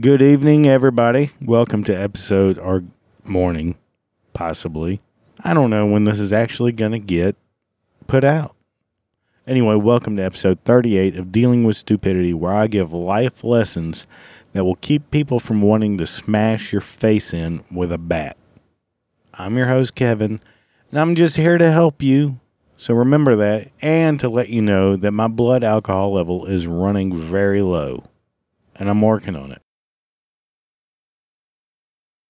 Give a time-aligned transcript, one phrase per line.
[0.00, 1.30] Good evening, everybody.
[1.40, 2.82] Welcome to episode or
[3.24, 3.76] morning,
[4.34, 5.00] possibly.
[5.42, 7.36] I don't know when this is actually going to get
[8.06, 8.54] put out.
[9.46, 14.06] Anyway, welcome to episode 38 of Dealing with Stupidity, where I give life lessons
[14.52, 18.36] that will keep people from wanting to smash your face in with a bat.
[19.34, 20.38] I'm your host, Kevin,
[20.90, 22.38] and I'm just here to help you.
[22.76, 27.18] So remember that, and to let you know that my blood alcohol level is running
[27.18, 28.04] very low,
[28.76, 29.62] and I'm working on it.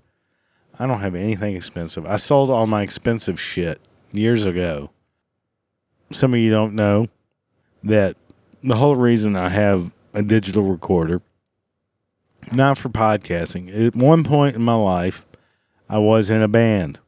[0.79, 2.06] I don't have anything expensive.
[2.06, 3.79] I sold all my expensive shit
[4.13, 4.91] years ago.
[6.11, 7.07] Some of you don't know
[7.84, 8.17] that
[8.63, 11.22] the whole reason I have a digital recorder,
[12.52, 13.88] not for podcasting.
[13.88, 15.25] At one point in my life,
[15.90, 17.00] I was in a band,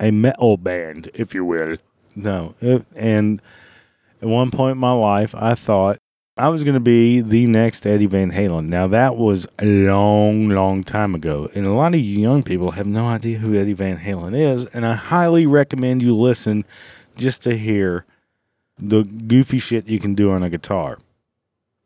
[0.00, 1.76] a metal band, if you will.
[2.14, 3.40] No, it, and
[4.22, 5.98] at one point in my life, I thought
[6.38, 8.68] I was going to be the next Eddie Van Halen.
[8.68, 11.48] Now, that was a long, long time ago.
[11.54, 14.66] And a lot of you young people have no idea who Eddie Van Halen is.
[14.66, 16.66] And I highly recommend you listen
[17.16, 18.04] just to hear
[18.78, 20.98] the goofy shit you can do on a guitar.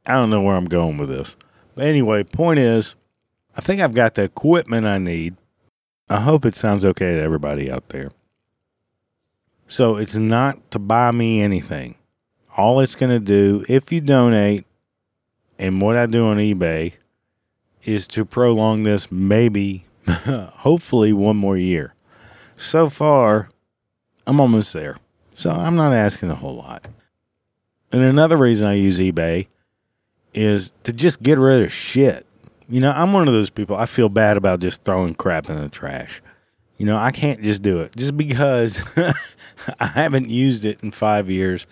[0.05, 1.37] I don't know where I'm going with this.
[1.81, 2.95] But anyway, point is,
[3.57, 5.37] I think I've got the equipment I need.
[6.11, 8.11] I hope it sounds okay to everybody out there.
[9.67, 11.95] So it's not to buy me anything.
[12.55, 14.67] All it's going to do, if you donate,
[15.59, 16.93] and what I do on eBay,
[17.85, 21.95] is to prolong this maybe, hopefully, one more year.
[22.59, 23.49] So far,
[24.27, 24.99] I'm almost there.
[25.33, 26.89] So I'm not asking a whole lot.
[27.91, 29.47] And another reason I use eBay
[30.35, 32.27] is to just get rid of shit.
[32.69, 33.77] You know, I'm one of those people.
[33.77, 36.23] I feel bad about just throwing crap in the trash.
[36.77, 38.83] You know, I can't just do it just because
[39.81, 41.67] I haven't used it in five years.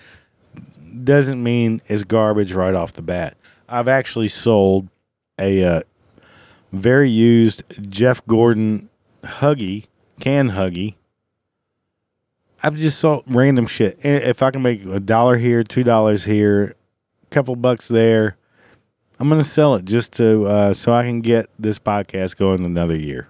[1.05, 3.37] Doesn't mean it's garbage right off the bat.
[3.69, 4.89] I've actually sold
[5.39, 5.81] a uh,
[6.73, 8.89] very used Jeff Gordon
[9.23, 9.87] Huggy
[10.21, 10.95] can Huggy.
[12.63, 13.99] I've just sold random shit.
[14.03, 16.75] If I can make a dollar here, two dollars here,
[17.23, 18.37] a couple bucks there,
[19.19, 22.97] I'm gonna sell it just to uh, so I can get this podcast going another
[22.97, 23.29] year.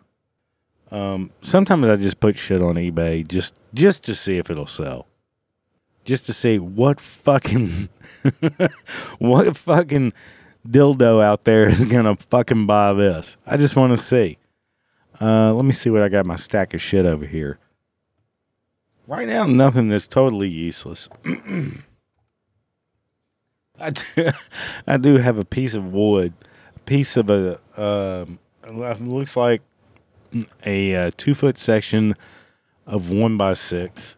[0.90, 5.06] Um, sometimes I just put shit on eBay just just to see if it'll sell.
[6.04, 7.88] Just to see what fucking
[9.18, 10.12] what fucking
[10.66, 13.36] dildo out there is gonna fucking buy this.
[13.46, 14.38] I just want to see.
[15.20, 17.58] Uh, let me see what I got my stack of shit over here.
[19.06, 21.08] Right now, nothing that's totally useless.
[23.80, 24.30] I do,
[24.86, 26.32] I do have a piece of wood,
[26.76, 28.38] a piece of a um,
[29.00, 29.62] looks like
[30.66, 32.14] a, uh, two foot section
[32.86, 34.16] of one by six.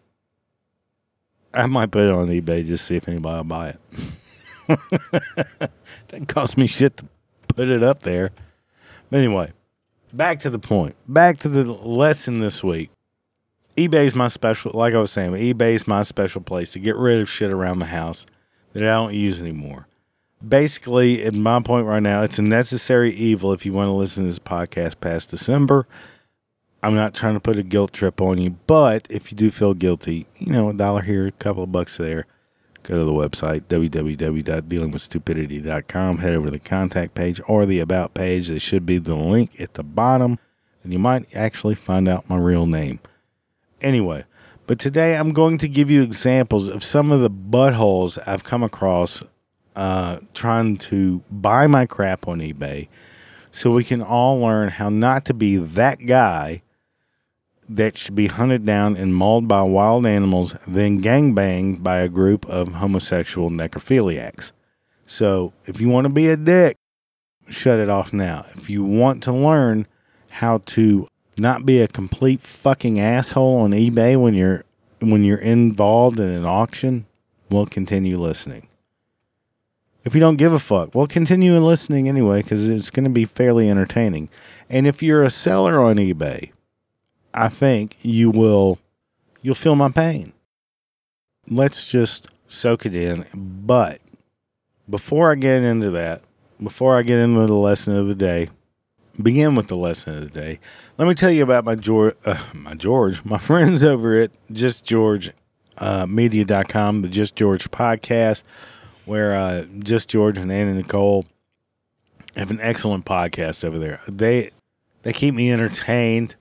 [1.52, 3.80] I might put it on eBay just see if anybody will buy it.
[6.08, 7.04] that cost me shit to
[7.48, 8.30] put it up there.
[9.10, 9.52] But anyway,
[10.12, 10.94] back to the point.
[11.08, 12.90] Back to the lesson this week.
[13.76, 16.94] eBay is my special, like I was saying, eBay is my special place to get
[16.94, 18.26] rid of shit around the house
[18.72, 19.86] that I don't use anymore.
[20.46, 24.24] Basically, at my point right now, it's a necessary evil if you want to listen
[24.24, 25.86] to this podcast past December.
[26.82, 29.74] I'm not trying to put a guilt trip on you, but if you do feel
[29.74, 32.24] guilty, you know, a dollar here, a couple of bucks there,
[32.82, 38.48] go to the website, www.dealingwithstupidity.com, head over to the contact page or the about page.
[38.48, 40.38] There should be the link at the bottom,
[40.82, 43.00] and you might actually find out my real name.
[43.82, 44.24] Anyway,
[44.70, 48.62] but today I'm going to give you examples of some of the buttholes I've come
[48.62, 49.20] across
[49.74, 52.86] uh, trying to buy my crap on eBay
[53.50, 56.62] so we can all learn how not to be that guy
[57.68, 62.48] that should be hunted down and mauled by wild animals, then gangbanged by a group
[62.48, 64.52] of homosexual necrophiliacs.
[65.04, 66.76] So, if you want to be a dick,
[67.48, 68.46] shut it off now.
[68.54, 69.88] If you want to learn
[70.30, 71.08] how to
[71.40, 74.64] not be a complete fucking asshole on eBay when you're
[75.00, 77.06] when you're involved in an auction,
[77.48, 78.68] we'll continue listening.
[80.04, 83.24] If you don't give a fuck, well, continue listening anyway because it's going to be
[83.24, 84.28] fairly entertaining.
[84.68, 86.52] And if you're a seller on eBay,
[87.34, 88.78] I think you will
[89.42, 90.32] you'll feel my pain.
[91.48, 93.26] Let's just soak it in.
[93.34, 94.00] But
[94.88, 96.22] before I get into that,
[96.62, 98.48] before I get into the lesson of the day,
[99.22, 100.60] begin with the lesson of the day.
[100.98, 104.84] Let me tell you about my George, uh, my George, my friends over at Just
[104.84, 105.32] George
[105.78, 108.42] uh, Media.com, the Just George podcast,
[109.04, 111.24] where uh, Just George and Anna Nicole
[112.36, 114.00] have an excellent podcast over there.
[114.06, 114.50] They
[115.02, 116.36] they keep me entertained.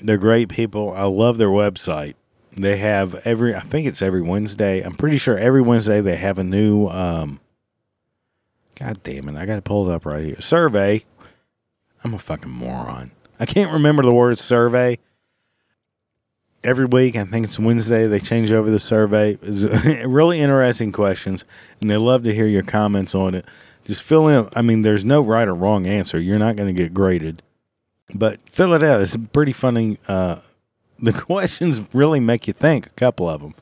[0.00, 0.92] They're great people.
[0.92, 2.14] I love their website.
[2.52, 4.80] They have every, I think it's every Wednesday.
[4.80, 7.40] I'm pretty sure every Wednesday they have a new, um,
[8.76, 10.40] God damn it, I got to pull it up right here.
[10.40, 11.04] Survey.
[12.06, 13.10] I'm a fucking moron.
[13.40, 15.00] I can't remember the word survey.
[16.62, 19.36] Every week, I think it's Wednesday, they change over the survey.
[19.42, 19.64] It's
[20.06, 21.44] really interesting questions,
[21.80, 23.44] and they love to hear your comments on it.
[23.86, 24.48] Just fill in.
[24.54, 26.20] I mean, there's no right or wrong answer.
[26.20, 27.42] You're not going to get graded.
[28.14, 29.02] But fill it out.
[29.02, 29.98] It's pretty funny.
[30.06, 30.36] Uh,
[31.00, 33.54] the questions really make you think, a couple of them.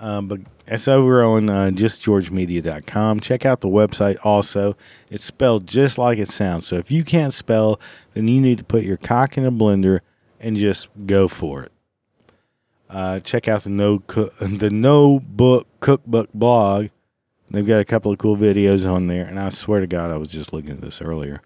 [0.00, 3.20] Um, but it's over on uh, justgeorgemedia.com.
[3.20, 4.76] Check out the website also.
[5.10, 6.66] It's spelled just like it sounds.
[6.66, 7.80] So if you can't spell,
[8.14, 10.00] then you need to put your cock in a blender
[10.38, 11.72] and just go for it.
[12.88, 16.88] Uh, check out the no Co- the no book cookbook blog.
[17.50, 20.16] They've got a couple of cool videos on there, and I swear to God, I
[20.16, 21.42] was just looking at this earlier.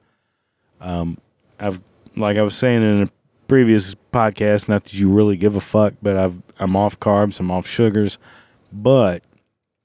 [0.80, 1.16] Um,
[1.58, 1.80] I've
[2.14, 3.08] like I was saying in a
[3.48, 7.50] previous podcast, not that you really give a fuck, but I've I'm off carbs, I'm
[7.50, 8.18] off sugars,
[8.74, 9.22] but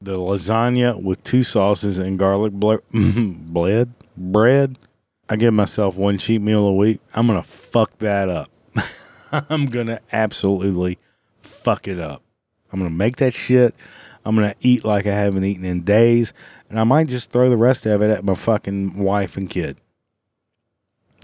[0.02, 4.78] the lasagna with two sauces and garlic ble- bread bread.
[5.30, 7.00] I give myself one cheat meal a week.
[7.14, 8.50] I'm gonna fuck that up.
[9.32, 10.98] I'm gonna absolutely
[11.42, 12.22] fuck it up.
[12.72, 13.76] I'm gonna make that shit.
[14.26, 16.34] I'm gonna eat like I haven't eaten in days,
[16.70, 19.78] and I might just throw the rest of it at my fucking wife and kid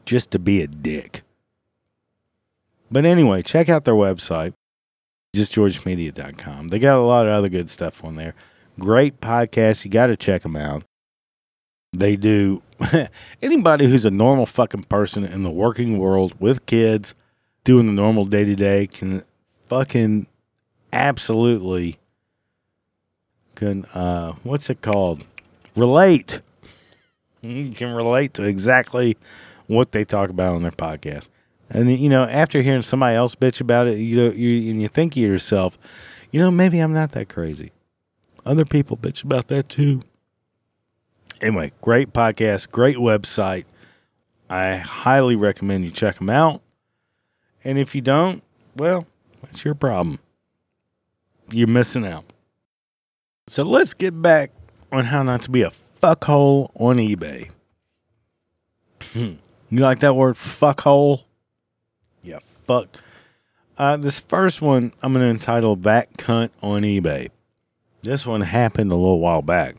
[0.05, 1.24] just to be a dick.
[2.91, 4.53] But anyway, check out their website,
[5.35, 6.69] justgeorgemedia.com.
[6.69, 8.33] They got a lot of other good stuff on there.
[8.79, 9.85] Great podcast.
[9.85, 10.83] You got to check them out.
[11.95, 12.61] They do.
[13.41, 17.13] anybody who's a normal fucking person in the working world with kids
[17.63, 19.23] doing the normal day to day can
[19.69, 20.27] fucking
[20.93, 21.97] absolutely
[23.55, 25.25] can uh what's it called
[25.75, 26.41] relate
[27.41, 29.17] you can relate to exactly
[29.67, 31.27] what they talk about on their podcast.
[31.69, 35.13] And you know, after hearing somebody else bitch about it, you you and you think
[35.13, 35.77] to yourself,
[36.31, 37.72] you know, maybe I'm not that crazy.
[38.45, 40.03] Other people bitch about that too.
[41.41, 43.65] Anyway, great podcast, great website.
[44.50, 46.62] I highly recommend you check them out.
[47.63, 48.43] And if you don't,
[48.75, 49.07] well,
[49.41, 50.19] that's your problem.
[51.50, 52.25] You're missing out.
[53.48, 54.51] So let's get back
[54.91, 57.50] on how not to be a fuckhole on eBay.
[59.13, 59.38] you
[59.69, 61.25] like that word, fuckhole?
[62.67, 62.98] Fuck.
[63.77, 67.29] Uh, this first one I'm going to entitle That Cunt on eBay.
[68.03, 69.75] This one happened a little while back.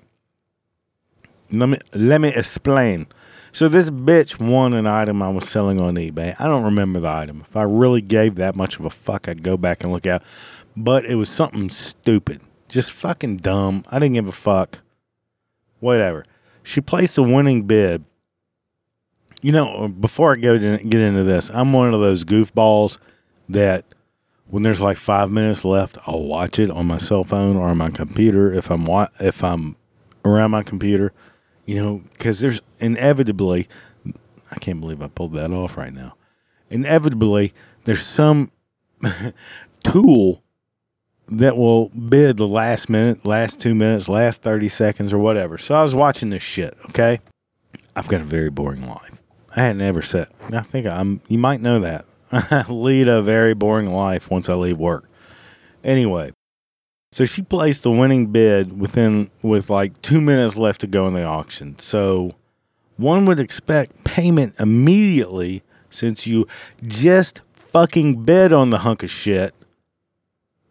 [1.51, 3.07] Let me let me explain.
[3.53, 6.35] So this bitch won an item I was selling on eBay.
[6.39, 7.43] I don't remember the item.
[7.49, 10.23] If I really gave that much of a fuck, I'd go back and look at.
[10.77, 13.85] But it was something stupid, just fucking dumb.
[13.91, 14.81] I didn't give a fuck.
[15.81, 16.25] Whatever.
[16.63, 18.05] She placed a winning bid.
[19.43, 22.99] You know, before I go get into this, I'm one of those goofballs
[23.49, 23.85] that
[24.49, 27.77] when there's like five minutes left, I'll watch it on my cell phone or on
[27.77, 29.77] my computer if I'm wa- if I'm
[30.25, 31.13] around my computer
[31.67, 33.69] you know, because there's inevitably,
[34.51, 36.15] I can't believe I pulled that off right now.
[36.71, 37.53] Inevitably,
[37.85, 38.51] there's some
[39.85, 40.43] tool
[41.29, 45.59] that will bid the last minute, last two minutes, last 30 seconds, or whatever.
[45.59, 47.19] So I was watching this shit, okay?
[47.97, 49.16] I've got a very boring life.
[49.57, 52.05] I had never said, I think I'm, you might know that.
[52.31, 55.09] I lead a very boring life once I leave work.
[55.83, 56.33] Anyway,
[57.13, 61.15] so she placed the winning bid within with like two minutes left to go in
[61.15, 61.79] the auction.
[61.79, 62.35] So
[62.97, 66.47] one would expect payment immediately since you
[66.83, 69.55] just fucking bid on the hunk of shit.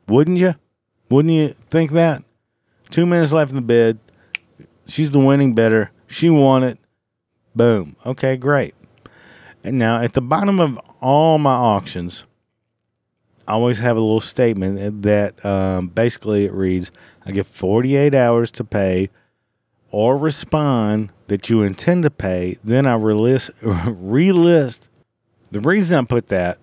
[0.08, 0.56] Wouldn't you?
[1.10, 2.24] Wouldn't you think that?
[2.92, 3.98] Two minutes left in the bid.
[4.88, 5.92] She's the winning bidder.
[6.08, 6.78] She won it.
[7.56, 7.96] Boom.
[8.06, 8.76] Okay, great.
[9.64, 12.26] And now at the bottom of all my auctions,
[13.48, 16.92] I always have a little statement that um, basically it reads
[17.26, 19.10] I get 48 hours to pay
[19.92, 22.58] or respond that you intend to pay.
[22.64, 24.82] Then I relist, relist.
[25.52, 26.60] The reason I put that,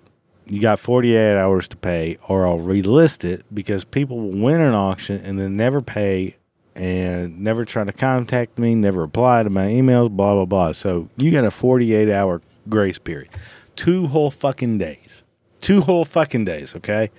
[0.46, 4.75] you got 48 hours to pay, or I'll relist it because people will win an
[4.75, 6.37] auction and then never pay
[6.74, 10.72] and never try to contact me, never reply to my emails, blah, blah, blah.
[10.72, 13.30] So you got a 48 hour grace period.
[13.76, 15.22] Two whole fucking days.
[15.60, 17.10] Two whole fucking days, okay?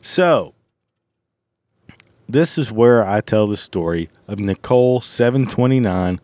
[0.00, 0.54] So,
[2.28, 6.20] this is where I tell the story of Nicole 729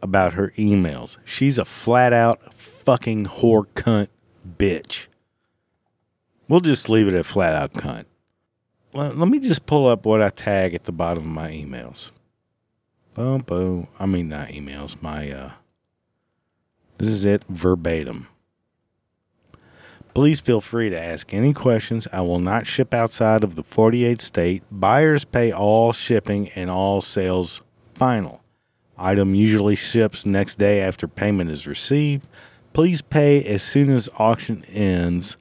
[0.00, 1.16] about her emails.
[1.24, 4.08] She's a flat out fucking whore cunt
[4.58, 5.06] bitch.
[6.48, 8.04] We'll just leave it at flat out cunt.
[8.94, 12.12] Let, let me just pull up what I tag at the bottom of my emails.
[13.14, 13.88] Boom, boom.
[13.98, 15.02] I mean, not emails.
[15.02, 15.50] My, uh,
[16.98, 18.28] this is it verbatim.
[20.14, 22.06] Please feel free to ask any questions.
[22.12, 24.62] I will not ship outside of the 48 state.
[24.70, 27.62] Buyers pay all shipping and all sales
[27.94, 28.40] final.
[28.96, 32.28] Item usually ships next day after payment is received.
[32.72, 35.36] Please pay as soon as auction ends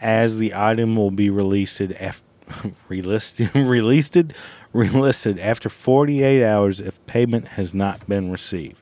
[0.00, 2.22] as the item will be released after
[2.90, 4.32] relisted relisted
[4.74, 8.76] relisted after 48 hours if payment has not been received.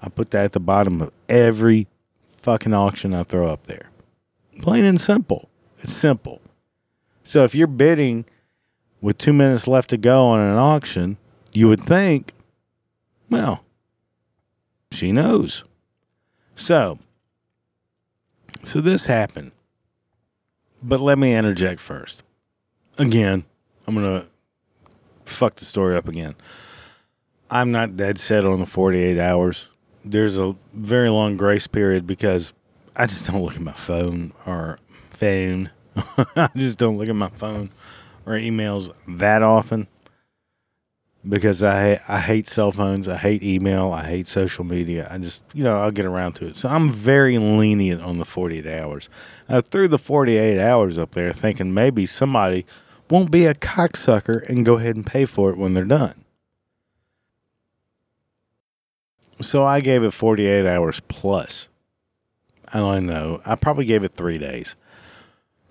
[0.00, 1.88] I put that at the bottom of every
[2.42, 3.90] fucking auction I throw up there.
[4.60, 5.48] Plain and simple.
[5.78, 6.40] It's simple.
[7.24, 8.24] So if you're bidding
[9.00, 11.16] with two minutes left to go on an auction,
[11.52, 12.32] you would think,
[13.28, 13.64] well,
[14.92, 15.64] she knows.
[16.56, 16.98] So,
[18.64, 19.52] so this happened.
[20.82, 22.22] But let me interject first.
[22.98, 23.44] Again,
[23.86, 24.26] I'm going to
[25.24, 26.34] fuck the story up again.
[27.48, 29.68] I'm not dead set on the 48 hours.
[30.04, 32.52] There's a very long grace period because
[32.96, 34.78] I just don't look at my phone or
[35.10, 35.70] phone.
[36.16, 37.70] I just don't look at my phone
[38.26, 39.86] or emails that often
[41.26, 43.08] because I I hate cell phones.
[43.08, 43.92] I hate email.
[43.92, 45.08] I hate social media.
[45.10, 46.56] I just you know I'll get around to it.
[46.56, 49.08] So I'm very lenient on the 48 hours.
[49.48, 52.66] I threw the 48 hours up there, thinking maybe somebody
[53.10, 56.24] won't be a cocksucker and go ahead and pay for it when they're done.
[59.40, 61.68] So I gave it 48 hours plus.
[62.72, 63.40] I don't know.
[63.46, 64.74] I probably gave it three days.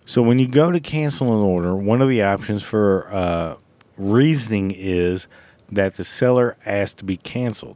[0.06, 3.58] So when you go to cancel an order, one of the options for uh,
[3.98, 5.28] reasoning is
[5.70, 7.76] that the seller asked to be canceled.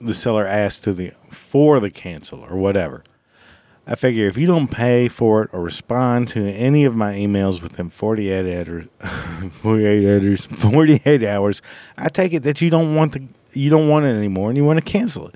[0.00, 3.02] The seller asked to the for the cancel or whatever.
[3.88, 7.62] I figure if you don't pay for it or respond to any of my emails
[7.62, 8.86] within 48 hours,
[9.62, 11.62] 48 hours, 48 hours,
[11.96, 14.64] I take it that you don't want the you don't want it anymore and you
[14.64, 15.34] want to cancel it.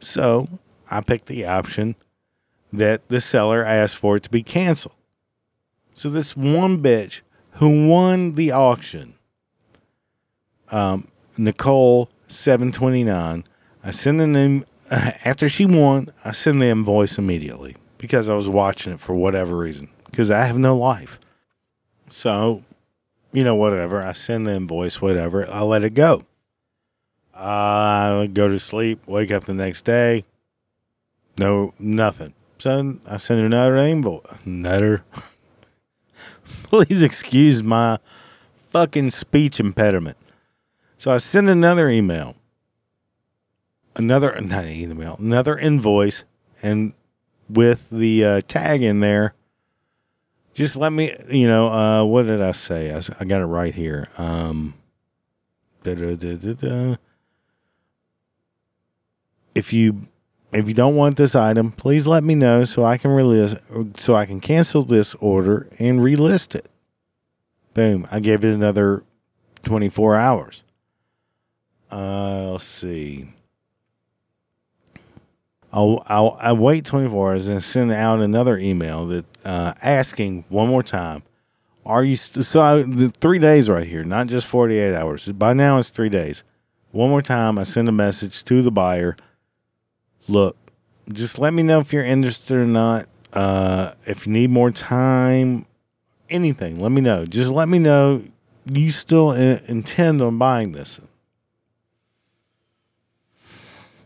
[0.00, 0.48] So
[0.90, 1.96] I picked the option
[2.72, 4.94] that the seller asked for it to be canceled.
[5.94, 7.20] So this one bitch
[7.54, 9.14] who won the auction,
[10.70, 13.44] um, Nicole seven twenty nine,
[13.84, 14.64] I sent an
[15.24, 19.56] after she won, I sent the invoice immediately because I was watching it for whatever
[19.56, 21.18] reason because I have no life.
[22.08, 22.62] So,
[23.32, 24.04] you know, whatever.
[24.04, 25.48] I send the invoice, whatever.
[25.50, 26.24] I let it go.
[27.34, 30.24] I go to sleep, wake up the next day,
[31.38, 32.34] no, nothing.
[32.58, 34.22] So I send another invoice.
[34.44, 35.04] Another.
[36.44, 37.98] Please excuse my
[38.70, 40.16] fucking speech impediment.
[40.98, 42.36] So I send another email,
[43.96, 46.24] another not email, another invoice,
[46.62, 46.92] and
[47.48, 49.34] with the uh, tag in there.
[50.54, 52.94] Just let me, you know, uh, what did I say?
[52.94, 54.04] I, I got it right here.
[54.18, 54.74] Um,
[59.54, 60.02] if you
[60.52, 63.56] if you don't want this item, please let me know so I can release
[63.96, 66.68] so I can cancel this order and relist it.
[67.74, 68.06] Boom!
[68.10, 69.02] I gave it another
[69.62, 70.62] 24 hours.
[71.90, 73.28] Uh, let's see.
[75.72, 80.68] I'll, I'll, I'll wait 24 hours and send out another email that uh, asking one
[80.68, 81.22] more time.
[81.84, 82.60] Are you st- so?
[82.60, 85.26] I, the three days right here, not just 48 hours.
[85.28, 86.44] By now it's three days.
[86.92, 89.16] One more time, I send a message to the buyer.
[90.28, 90.56] Look,
[91.10, 93.08] just let me know if you're interested or not.
[93.32, 95.64] Uh, if you need more time,
[96.28, 97.24] anything, let me know.
[97.24, 98.22] Just let me know
[98.70, 101.00] you still in- intend on buying this.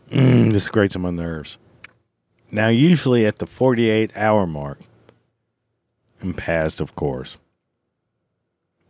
[0.09, 1.57] Mm, this grates on my nerves.
[2.51, 4.79] Now, usually at the 48 hour mark,
[6.21, 7.37] and past, of course,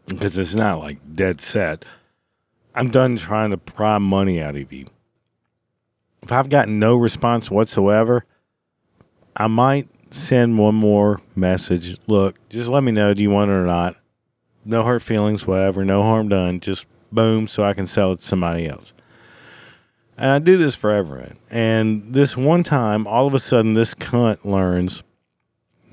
[0.05, 1.83] because it's not like dead set,
[2.75, 4.85] I'm done trying to pry money out of you.
[6.21, 8.25] If I've gotten no response whatsoever,
[9.35, 11.97] I might send one more message.
[12.07, 13.95] Look, just let me know do you want it or not.
[14.65, 16.59] No hurt feelings, whatever, no harm done.
[16.59, 18.93] Just boom, so I can sell it to somebody else.
[20.17, 21.37] And I do this for everyone.
[21.51, 25.03] And this one time, all of a sudden, this cunt learns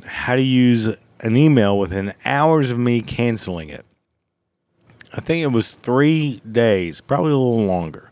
[0.07, 0.89] how to use
[1.21, 3.85] an email within hours of me canceling it.
[5.13, 8.11] I think it was three days, probably a little longer.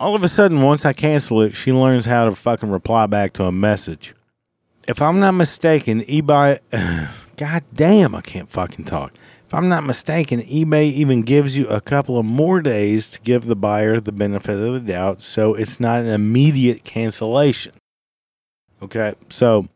[0.00, 3.34] All of a sudden, once I cancel it, she learns how to fucking reply back
[3.34, 4.14] to a message.
[4.88, 6.58] If I'm not mistaken, eBay.
[7.36, 9.12] God damn, I can't fucking talk.
[9.54, 13.44] If I'm not mistaken, eBay even gives you a couple of more days to give
[13.44, 17.72] the buyer the benefit of the doubt, so it's not an immediate cancellation.
[18.82, 19.68] Okay, so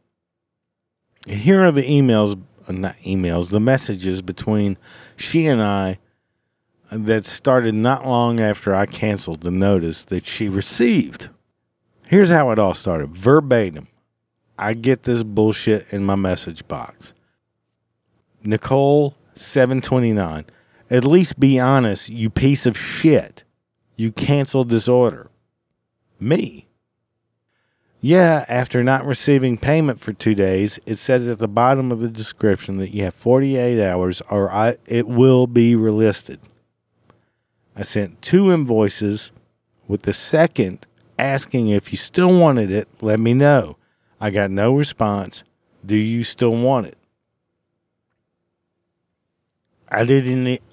[1.29, 4.77] here are the emails, uh, not emails, the messages between
[5.15, 6.01] she and I
[6.91, 11.29] that started not long after I canceled the notice that she received.
[12.09, 13.87] Here's how it all started verbatim.
[14.59, 17.13] I get this bullshit in my message box.
[18.43, 20.45] Nicole 729.
[20.91, 23.45] At least be honest, you piece of shit.
[23.97, 25.31] You canceled this order.
[26.21, 26.69] Me.
[28.01, 32.09] Yeah, after not receiving payment for two days, it says at the bottom of the
[32.09, 36.39] description that you have 48 hours or I, it will be relisted.
[37.75, 39.33] I sent two invoices
[39.89, 40.87] with the second
[41.19, 43.77] asking if you still wanted it, let me know.
[44.21, 45.43] I got no response.
[45.85, 46.98] Do you still want it?
[49.91, 50.61] I didn't.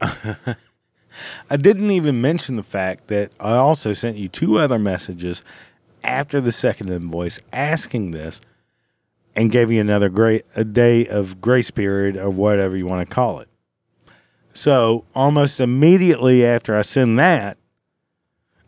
[1.50, 5.44] I didn't even mention the fact that I also sent you two other messages
[6.04, 8.42] after the second invoice asking this,
[9.36, 13.14] and gave you another great a day of grace period or whatever you want to
[13.14, 13.50] call it.
[14.54, 17.58] So almost immediately after I send that,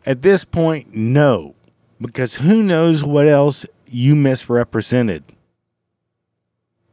[0.04, 1.54] at this point, no,
[2.00, 5.24] because who knows what else you misrepresented.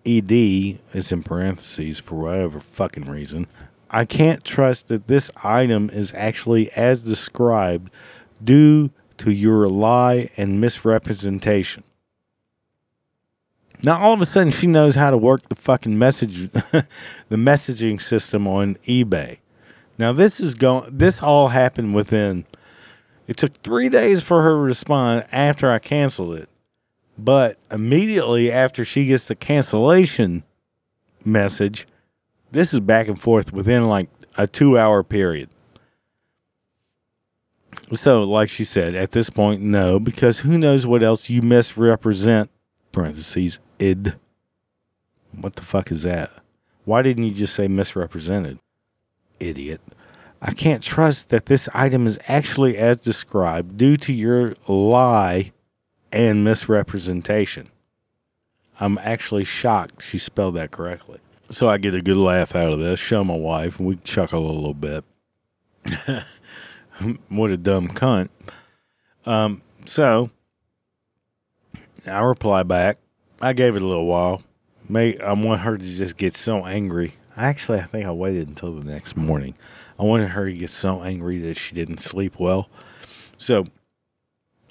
[0.06, 3.48] ED is in parentheses for whatever fucking reason.
[3.90, 7.92] I can't trust that this item is actually as described
[8.44, 11.84] due to your lie and misrepresentation.
[13.84, 16.86] Now all of a sudden she knows how to work the fucking message the
[17.32, 19.38] messaging system on eBay.
[19.98, 22.46] Now this is going this all happened within
[23.28, 26.50] it took 3 days for her to respond after I canceled it.
[27.18, 30.44] But immediately after she gets the cancellation
[31.24, 31.88] message,
[32.52, 35.50] this is back and forth within like a 2-hour period.
[37.94, 42.50] So, like she said, at this point, no, because who knows what else you misrepresent,
[42.92, 44.16] parentheses, id.
[45.40, 46.32] What the fuck is that?
[46.86, 48.60] Why didn't you just say misrepresented?
[49.40, 49.82] Idiot.
[50.42, 55.52] I can't trust that this item is actually as described due to your lie
[56.16, 57.70] and misrepresentation.
[58.80, 61.20] I'm actually shocked she spelled that correctly.
[61.50, 64.50] So I get a good laugh out of this, show my wife, and we chuckle
[64.50, 65.04] a little bit.
[67.30, 68.30] what a dumb cunt.
[69.26, 70.32] Um, so
[72.08, 72.98] I reply back.
[73.42, 74.42] I gave it a little while.
[74.88, 77.16] May I want her to just get so angry.
[77.36, 79.56] Actually, I think I waited until the next morning.
[80.00, 82.70] I wanted her to get so angry that she didn't sleep well.
[83.38, 83.66] So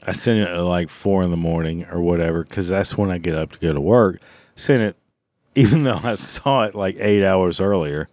[0.07, 3.19] I sent it at like four in the morning or whatever, because that's when I
[3.19, 4.21] get up to go to work.
[4.57, 4.97] Sent it,
[5.55, 8.09] even though I saw it like eight hours earlier.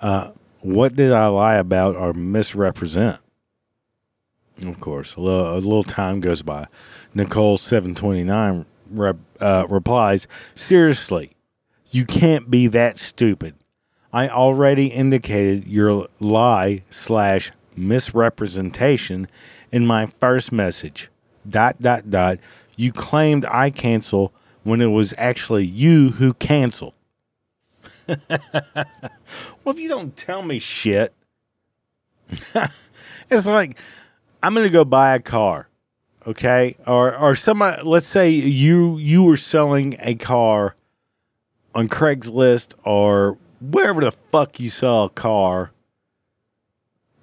[0.00, 3.18] Uh, what did I lie about or misrepresent?
[4.64, 6.68] Of course, a little, a little time goes by.
[7.12, 11.34] Nicole seven twenty nine rep, uh, replies, "Seriously,
[11.90, 13.54] you can't be that stupid.
[14.12, 19.28] I already indicated your lie slash misrepresentation
[19.74, 21.10] in my first message.
[21.50, 22.38] Dot dot dot.
[22.76, 24.32] You claimed I cancel
[24.62, 26.94] when it was actually you who canceled.
[28.06, 28.18] well,
[29.66, 31.12] if you don't tell me shit,
[33.30, 33.76] it's like
[34.44, 35.68] I'm gonna go buy a car,
[36.24, 36.76] okay?
[36.86, 37.82] Or or somebody.
[37.82, 40.76] Let's say you you were selling a car
[41.74, 45.72] on Craigslist or wherever the fuck you sell a car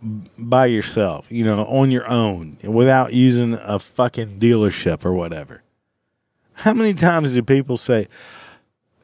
[0.02, 5.62] by yourself, you know, on your own without using a fucking dealership or whatever.
[6.54, 8.08] How many times do people say,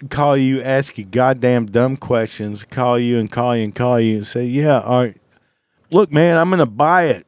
[0.10, 4.18] call you, ask you goddamn dumb questions, call you and call you and call you
[4.18, 5.18] and say, yeah, all right,
[5.92, 7.28] look, man, I'm going to buy it.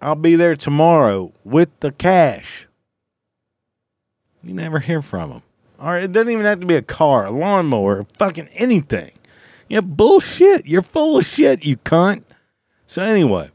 [0.00, 2.66] I'll be there tomorrow with the cash.
[4.42, 5.42] You never hear from them.
[5.80, 9.12] All right, it doesn't even have to be a car, a lawnmower, fucking anything.
[9.68, 10.66] Yeah, bullshit.
[10.66, 12.22] You're full of shit, you cunt.
[12.88, 13.50] So, anyway,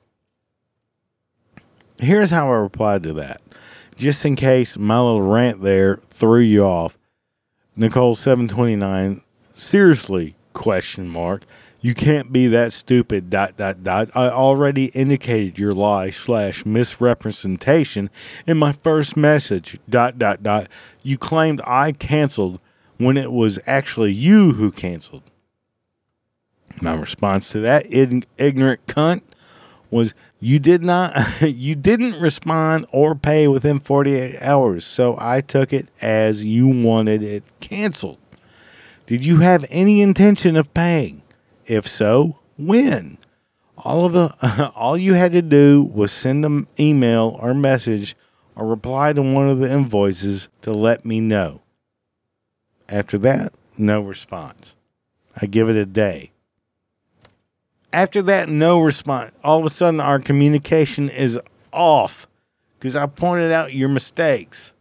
[1.98, 3.42] here's how I replied to that.
[3.98, 7.00] Just in case my little rant there threw you off.
[7.76, 11.46] Nicole 729, seriously, question mark.
[11.82, 14.12] You can't be that stupid, dot, dot, dot.
[14.14, 18.12] I already indicated your lie slash misrepresentation
[18.46, 20.70] in my first message, dot, dot, dot.
[21.02, 22.62] You claimed I canceled
[22.98, 25.24] when it was actually you who canceled.
[26.82, 29.22] My response to that ignorant cunt
[29.94, 35.72] was you did not you didn't respond or pay within 48 hours, so I took
[35.72, 38.18] it as you wanted it canceled.
[39.06, 41.22] Did you have any intention of paying?
[41.66, 43.18] If so, when?
[43.78, 48.16] All of the all you had to do was send an email or message
[48.56, 51.62] or reply to one of the invoices to let me know.
[52.90, 54.76] After that, no response.
[55.42, 56.33] I give it a day
[57.94, 59.32] after that, no response.
[59.44, 61.40] All of a sudden, our communication is
[61.72, 62.28] off
[62.80, 64.74] because I pointed out your mistakes.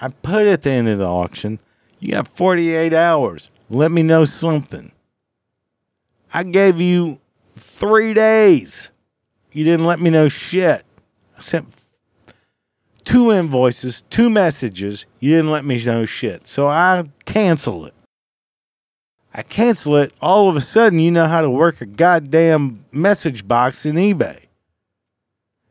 [0.00, 1.60] I put at the end of the auction,
[2.00, 3.50] you got 48 hours.
[3.70, 4.92] Let me know something.
[6.32, 7.20] I gave you
[7.56, 8.90] three days.
[9.52, 10.84] You didn't let me know shit.
[11.38, 11.68] I sent
[13.04, 15.06] two invoices, two messages.
[15.20, 16.46] You didn't let me know shit.
[16.48, 17.94] So I cancel it.
[19.34, 23.48] I cancel it, all of a sudden you know how to work a goddamn message
[23.48, 24.38] box in eBay.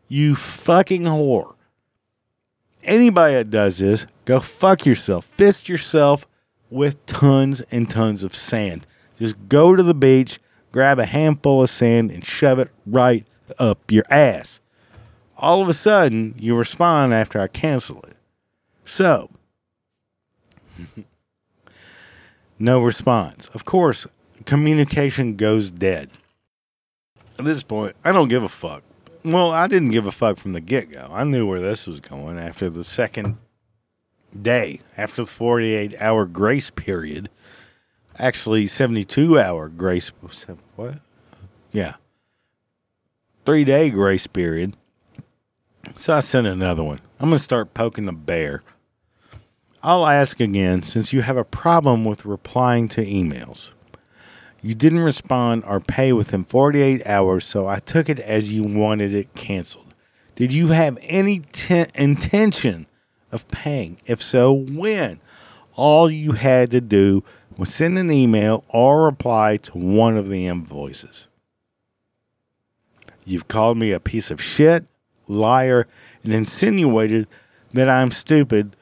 [0.09, 1.55] You fucking whore.
[2.83, 5.25] Anybody that does this, go fuck yourself.
[5.25, 6.27] Fist yourself
[6.69, 8.85] with tons and tons of sand.
[9.17, 10.39] Just go to the beach,
[10.73, 13.25] grab a handful of sand, and shove it right
[13.59, 14.59] up your ass.
[15.37, 18.17] All of a sudden, you respond after I cancel it.
[18.83, 19.29] So,
[22.63, 23.49] No response.
[23.53, 24.07] Of course,
[24.45, 26.09] communication goes dead.
[27.37, 28.83] At this point, I don't give a fuck.
[29.25, 31.09] Well, I didn't give a fuck from the get go.
[31.11, 33.37] I knew where this was going after the second
[34.41, 37.29] day, after the 48 hour grace period.
[38.17, 40.13] Actually, 72 hour grace.
[40.77, 40.99] What?
[41.73, 41.95] Yeah.
[43.45, 44.77] Three day grace period.
[45.97, 47.01] So I sent another one.
[47.19, 48.61] I'm going to start poking the bear.
[49.85, 53.71] I'll ask again since you have a problem with replying to emails.
[54.61, 59.13] You didn't respond or pay within 48 hours, so I took it as you wanted
[59.13, 59.93] it canceled.
[60.35, 62.85] Did you have any t- intention
[63.29, 63.97] of paying?
[64.05, 65.19] If so, when?
[65.75, 67.25] All you had to do
[67.57, 71.27] was send an email or reply to one of the invoices.
[73.25, 74.85] You've called me a piece of shit,
[75.27, 75.87] liar,
[76.23, 77.27] and insinuated
[77.73, 78.77] that I'm stupid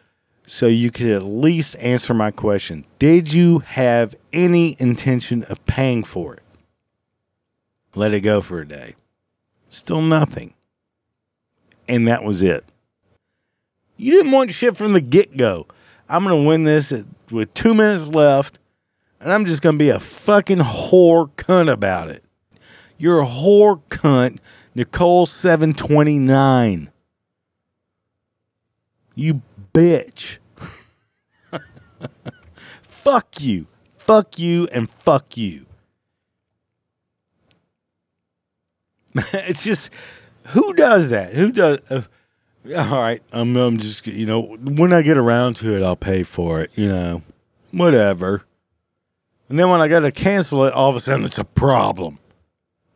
[0.54, 2.84] so you could at least answer my question.
[3.00, 6.44] Did you have any intention of paying for it?
[7.96, 8.96] let it go for a day.
[9.70, 10.54] Still nothing.
[11.88, 12.66] And that was it.
[13.96, 15.68] You didn't want shit from the get go.
[16.10, 16.92] I'm going to win this
[17.32, 18.60] with two minutes left,
[19.22, 22.26] and I'm just going to be a fucking whore cunt about it.
[22.98, 24.40] You're a whore cunt,
[24.76, 26.92] Nicole 729.
[29.16, 29.42] You
[29.74, 30.40] bitch.
[32.82, 33.68] fuck you.
[33.98, 35.66] Fuck you and fuck you.
[39.16, 39.92] it's just
[40.48, 41.34] who does that?
[41.34, 41.80] Who does?
[41.92, 42.04] Uh,
[42.76, 46.24] all right, I'm, I'm just you know when I get around to it, I'll pay
[46.24, 46.78] for it.
[46.78, 47.22] You know,
[47.72, 48.46] whatever.
[49.50, 52.20] And then when I got to cancel it, all of a sudden it's a problem.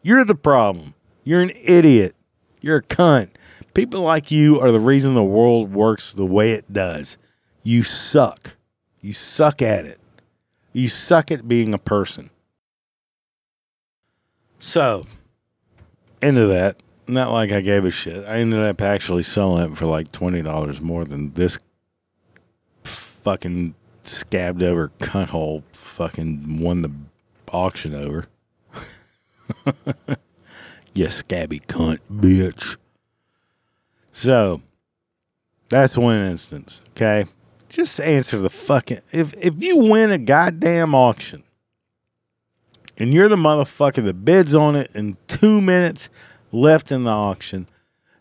[0.02, 0.94] You're the problem.
[1.26, 2.15] You're an idiot.
[2.62, 3.30] You're a cunt.
[3.74, 7.18] People like you are the reason the world works the way it does.
[7.63, 8.55] You suck.
[9.06, 10.00] You suck at it.
[10.74, 12.32] You suck at being a person.
[14.58, 15.06] So,
[16.24, 18.26] into that, not like I gave a shit.
[18.26, 21.60] I ended up actually selling it for like $20 more than this
[22.84, 26.91] fucking scabbed over cunt hole fucking won the
[27.52, 28.26] auction over.
[30.96, 32.78] you scabby cunt, bitch.
[34.13, 34.63] So,
[35.70, 37.26] that's one instance, okay?
[37.69, 41.43] Just answer the fucking if if you win a goddamn auction
[42.97, 46.10] and you're the motherfucker that bids on it in 2 minutes
[46.51, 47.67] left in the auction,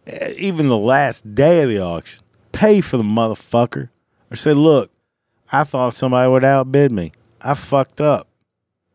[0.07, 2.20] eh, even the last day of the auction,
[2.52, 3.90] pay for the motherfucker
[4.30, 4.90] or say, "Look,
[5.52, 7.12] I thought somebody would outbid me.
[7.40, 8.26] I fucked up.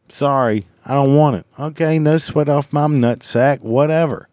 [0.09, 1.45] Sorry, I don't want it.
[1.57, 4.27] Okay, no sweat off my nutsack, whatever.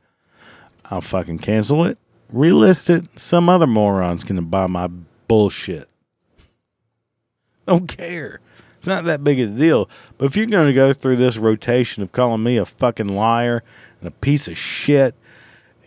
[0.87, 1.99] I'll fucking cancel it,
[2.33, 3.21] relist it.
[3.21, 4.89] Some other morons can buy my
[5.29, 5.89] bullshit.
[7.69, 8.41] Don't care.
[8.79, 9.89] It's not that big a deal.
[10.19, 13.63] But if you're going to go through this rotation of calling me a fucking liar
[14.01, 15.15] and a piece of shit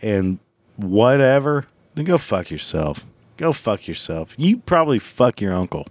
[0.02, 0.38] and
[0.76, 3.04] whatever, then go fuck yourself.
[3.36, 4.34] Go fuck yourself.
[4.36, 5.86] You probably fuck your uncle.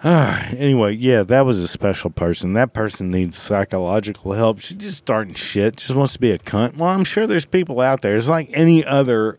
[0.04, 2.54] anyway, yeah, that was a special person.
[2.54, 4.60] That person needs psychological help.
[4.60, 5.76] She's just starting shit.
[5.76, 6.76] Just wants to be a cunt.
[6.76, 8.16] Well, I'm sure there's people out there.
[8.16, 9.38] It's like any other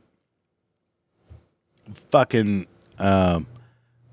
[2.12, 2.68] fucking
[2.98, 3.42] uh,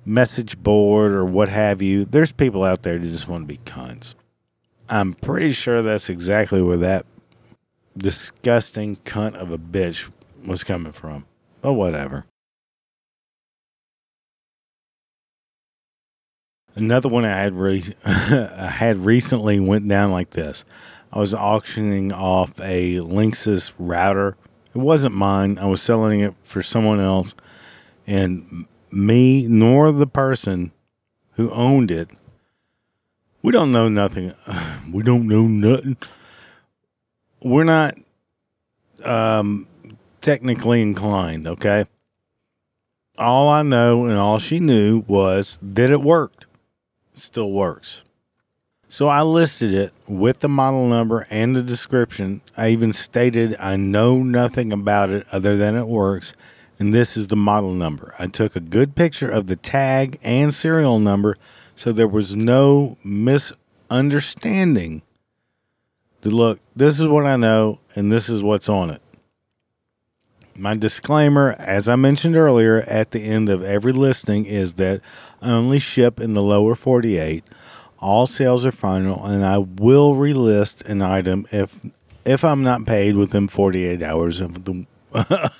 [0.06, 2.04] message board or what have you.
[2.04, 4.14] There's people out there that just want to be cunts.
[4.88, 7.04] I'm pretty sure that's exactly where that
[7.96, 10.08] disgusting cunt of a bitch
[10.46, 11.26] was coming from.
[11.60, 12.24] But whatever.
[16.76, 20.64] Another one I had re- I had recently went down like this.
[21.12, 24.36] I was auctioning off a Linksys router.
[24.74, 25.58] It wasn't mine.
[25.58, 27.34] I was selling it for someone else,
[28.06, 30.72] and me nor the person
[31.32, 32.08] who owned it.
[33.42, 34.32] We don't know nothing.
[34.92, 35.96] We don't know nothing.
[37.42, 37.98] We're not
[39.04, 39.66] um,
[40.20, 41.46] technically inclined.
[41.46, 41.86] Okay.
[43.18, 46.46] All I know and all she knew was that it worked
[47.14, 48.02] still works.
[48.88, 52.40] So I listed it with the model number and the description.
[52.56, 56.32] I even stated I know nothing about it other than it works,
[56.78, 58.14] and this is the model number.
[58.18, 61.36] I took a good picture of the tag and serial number
[61.76, 65.02] so there was no misunderstanding.
[66.24, 69.00] Look, this is what I know, and this is what's on it.
[70.56, 75.02] My disclaimer, as I mentioned earlier, at the end of every listing is that
[75.40, 77.44] I only ship in the lower 48.
[78.00, 81.78] All sales are final, and I will relist an item if
[82.24, 84.84] if I'm not paid within 48 hours of the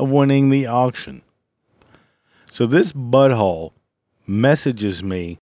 [0.00, 1.22] of winning the auction.
[2.46, 3.72] So this butthole
[4.26, 5.38] messages me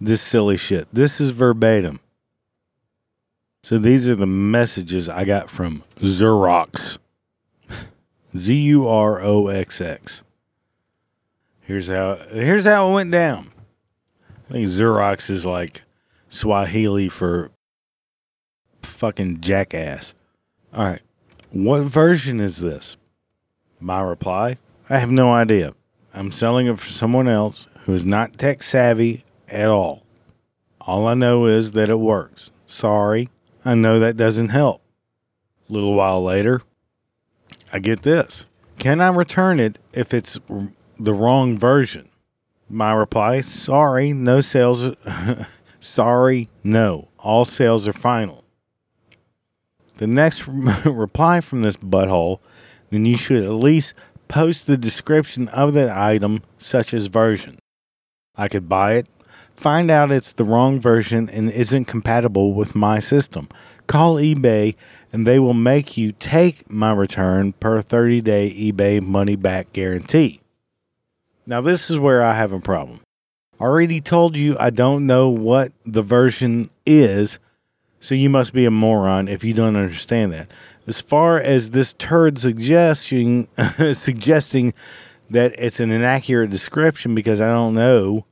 [0.00, 0.88] this silly shit.
[0.92, 2.00] This is verbatim.
[3.62, 6.98] So these are the messages I got from Zuroxx.
[8.36, 10.22] Z U R O X X.
[11.60, 13.52] Here's how here's how it went down.
[14.48, 15.82] I think Zuroxx is like
[16.28, 17.52] Swahili for
[18.82, 20.14] fucking jackass.
[20.74, 21.02] All right.
[21.52, 22.96] What version is this?
[23.84, 24.56] My reply,
[24.88, 25.74] I have no idea.
[26.14, 30.06] I'm selling it for someone else who is not tech savvy at all.
[30.80, 32.50] All I know is that it works.
[32.64, 33.28] Sorry,
[33.62, 34.80] I know that doesn't help.
[35.68, 36.62] A little while later,
[37.74, 38.46] I get this.
[38.78, 40.40] Can I return it if it's
[40.98, 42.08] the wrong version?
[42.70, 44.96] My reply, sorry, no sales.
[45.78, 47.08] sorry, no.
[47.18, 48.44] All sales are final.
[49.98, 50.48] The next
[50.86, 52.40] reply from this butthole,
[52.90, 53.94] then you should at least
[54.28, 57.58] post the description of that item, such as version.
[58.36, 59.06] I could buy it,
[59.56, 63.48] Find out it's the wrong version and isn't compatible with my system.
[63.86, 64.74] Call eBay
[65.12, 70.40] and they will make you take my return per 30 day eBay money back guarantee.
[71.46, 73.00] Now, this is where I have a problem.
[73.60, 77.38] I already told you I don't know what the version is,
[78.00, 80.50] so you must be a moron if you don't understand that.
[80.86, 83.48] As far as this turd suggesting
[83.92, 84.74] suggesting
[85.30, 88.26] that it's an inaccurate description because I don't know,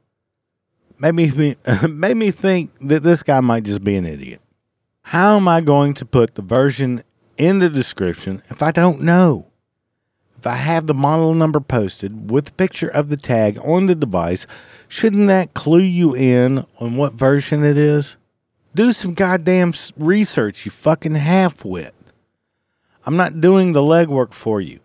[0.98, 1.56] made me
[1.88, 4.40] made me think that this guy might just be an idiot.
[5.02, 7.02] How am I going to put the version
[7.36, 9.46] in the description if I don't know?
[10.38, 13.94] If I have the model number posted with the picture of the tag on the
[13.94, 14.46] device,
[14.88, 18.16] shouldn't that clue you in on what version it is?
[18.74, 21.94] Do some goddamn research, you fucking half-wit.
[23.04, 24.80] I'm not doing the legwork for you.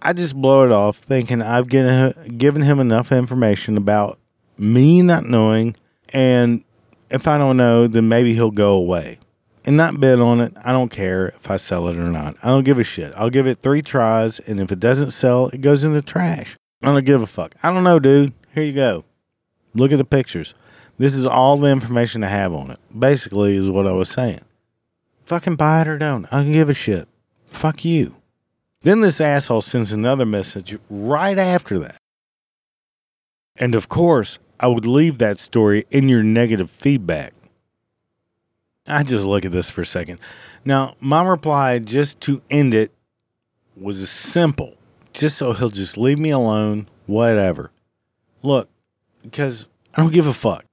[0.00, 4.18] I just blow it off thinking I've given, him enough information about
[4.58, 5.76] me not knowing
[6.08, 6.64] and
[7.10, 9.18] if I don't know, then maybe he'll go away
[9.64, 10.54] and not bid on it.
[10.64, 12.36] I don't care if I sell it or not.
[12.42, 13.12] I don't give a shit.
[13.16, 16.56] I'll give it three tries, and if it doesn't sell, it goes in the trash.
[16.82, 17.54] I don't give a fuck.
[17.62, 18.32] I don't know, dude.
[18.54, 19.04] Here you go.
[19.74, 20.54] Look at the pictures.
[20.98, 22.78] This is all the information I have on it.
[22.96, 24.40] Basically, is what I was saying.
[25.24, 26.26] Fucking buy it or don't.
[26.32, 27.08] I don't give a shit.
[27.52, 28.16] Fuck you.
[28.80, 31.98] Then this asshole sends another message right after that.
[33.54, 37.34] And of course, I would leave that story in your negative feedback.
[38.86, 40.18] I just look at this for a second.
[40.64, 42.90] Now, my reply just to end it
[43.76, 44.74] was a simple,
[45.12, 47.70] just so he'll just leave me alone, whatever.
[48.42, 48.68] Look,
[49.22, 50.64] because I don't give a fuck.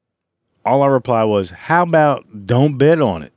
[0.66, 3.34] All I reply was, How about don't bid on it?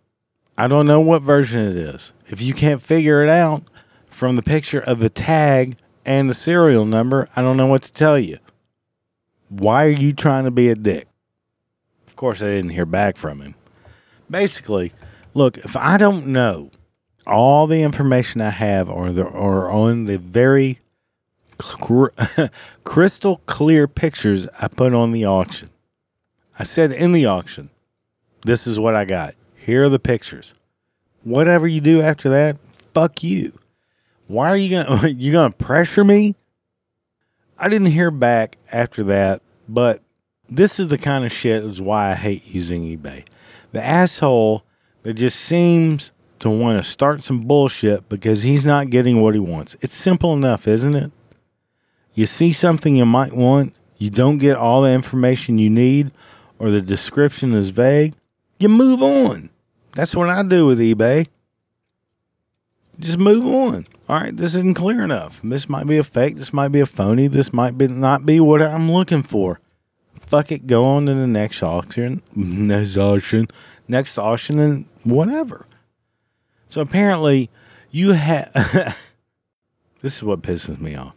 [0.63, 2.13] I don't know what version it is.
[2.29, 3.65] If you can't figure it out
[4.07, 7.93] from the picture of the tag and the serial number, I don't know what to
[7.93, 8.39] tell you.
[9.49, 11.09] Why are you trying to be a dick?
[12.07, 13.57] Of course, I didn't hear back from him.
[14.31, 14.93] Basically,
[15.35, 16.71] look, if I don't know
[17.27, 20.79] all the information I have or, the, or on the very
[22.85, 25.71] crystal clear pictures I put on the auction,
[26.57, 27.69] I said in the auction,
[28.45, 29.35] this is what I got.
[29.65, 30.55] Here are the pictures.
[31.23, 32.57] Whatever you do after that,
[32.95, 33.59] fuck you.
[34.27, 36.35] Why are you gonna you gonna pressure me?
[37.59, 40.03] I didn't hear back after that, but
[40.49, 43.25] this is the kind of shit is why I hate using eBay.
[43.71, 44.65] The asshole
[45.03, 49.41] that just seems to want to start some bullshit because he's not getting what he
[49.41, 49.77] wants.
[49.81, 51.13] It's simple enough, isn't it?
[52.15, 56.11] You see something you might want, you don't get all the information you need,
[56.59, 58.15] or the description is vague,
[58.59, 59.51] you move on.
[59.93, 61.29] That's what I do with eBay.
[62.99, 65.41] Just move on all right, this isn't clear enough.
[65.43, 66.37] This might be a fake.
[66.37, 67.29] This might be a phony.
[67.29, 69.59] This might be not be what I'm looking for.
[70.21, 70.67] Fuck it.
[70.67, 73.49] Go on to the next auction, next auction,
[73.89, 75.65] next auction, and whatever.
[76.69, 77.49] So apparently,
[77.91, 78.53] you have.
[80.03, 81.15] this is what pisses me off.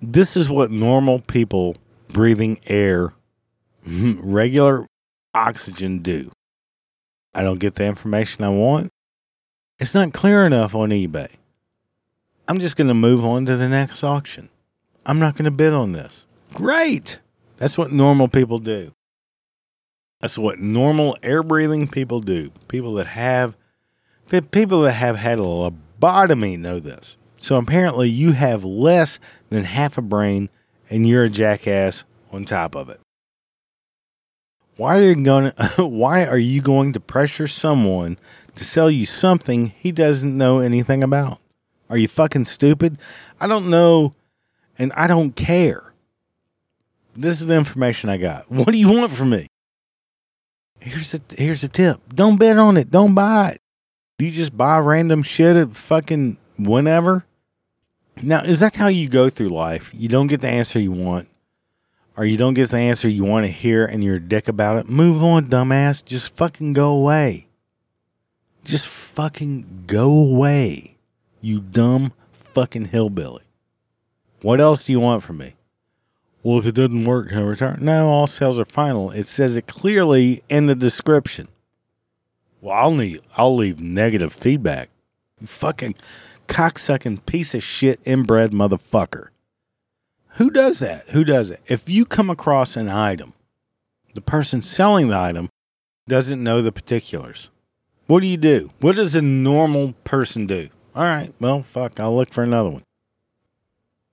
[0.00, 1.76] This is what normal people
[2.08, 3.12] breathing air,
[3.86, 4.88] regular
[5.34, 6.32] oxygen do.
[7.34, 8.90] I don't get the information I want.
[9.78, 11.28] It's not clear enough on eBay.
[12.48, 14.48] I'm just going to move on to the next auction.
[15.06, 16.26] I'm not going to bid on this.
[16.54, 17.18] Great.
[17.56, 18.92] That's what normal people do.
[20.20, 22.52] That's what normal air breathing people do.
[22.68, 23.56] People that have
[24.28, 27.16] the people that have had a lobotomy know this.
[27.38, 29.18] So apparently you have less
[29.50, 30.48] than half a brain
[30.88, 33.00] and you're a jackass on top of it.
[34.76, 38.18] Why are you going to, why are you going to pressure someone
[38.54, 41.40] to sell you something he doesn't know anything about?
[41.88, 42.98] Are you fucking stupid?
[43.40, 44.14] I don't know
[44.78, 45.92] and I don't care.
[47.14, 48.46] This is the information I got.
[48.50, 49.46] What do you want from me?
[50.80, 52.00] Here's a here's a tip.
[52.12, 52.90] Don't bet on it.
[52.90, 53.60] Don't buy it.
[54.18, 57.24] You just buy random shit at fucking whenever.
[58.20, 59.90] Now, is that how you go through life?
[59.92, 61.28] You don't get the answer you want,
[62.16, 64.78] or you don't get the answer you want to hear and you're a dick about
[64.78, 64.88] it.
[64.88, 66.04] Move on, dumbass.
[66.04, 67.48] Just fucking go away.
[68.64, 70.92] Just fucking go away
[71.42, 72.12] you dumb
[72.54, 73.42] fucking hillbilly.
[74.40, 75.54] What else do you want from me?
[76.42, 77.78] Well, if it doesn't work, can I return?
[77.82, 79.10] No, all sales are final.
[79.10, 81.48] It says it clearly in the description.
[82.60, 84.88] Well, I'll need, I'll leave negative feedback.
[85.40, 85.96] You fucking
[86.48, 89.28] cocksucking piece of shit inbred motherfucker.
[90.34, 91.08] Who does that?
[91.10, 91.60] Who does it?
[91.66, 93.34] If you come across an item,
[94.14, 95.50] the person selling the item
[96.08, 97.50] doesn't know the particulars.
[98.06, 98.70] What do you do?
[98.80, 100.68] What does a normal person do?
[100.94, 102.82] All right, well, fuck, I'll look for another one.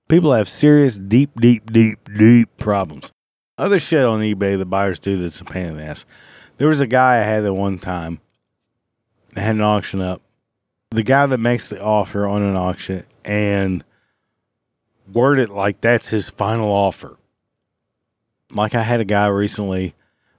[0.08, 3.12] People have serious, deep, deep, deep, deep problems.
[3.58, 6.04] other shit on eBay the buyers do that's a pain in the ass.
[6.56, 8.20] There was a guy I had at one time
[9.34, 10.22] that had an auction up.
[10.90, 13.84] The guy that makes the offer on an auction and
[15.12, 17.16] word it like that's his final offer.
[18.52, 19.94] Like I had a guy recently,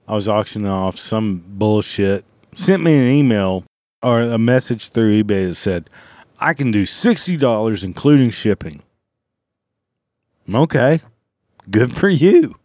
[0.06, 3.64] I was auctioning off some bullshit, sent me an email
[4.02, 5.88] or a message through eBay that said,
[6.38, 8.82] I can do $60 including shipping.
[10.52, 11.00] Okay.
[11.70, 12.56] Good for you.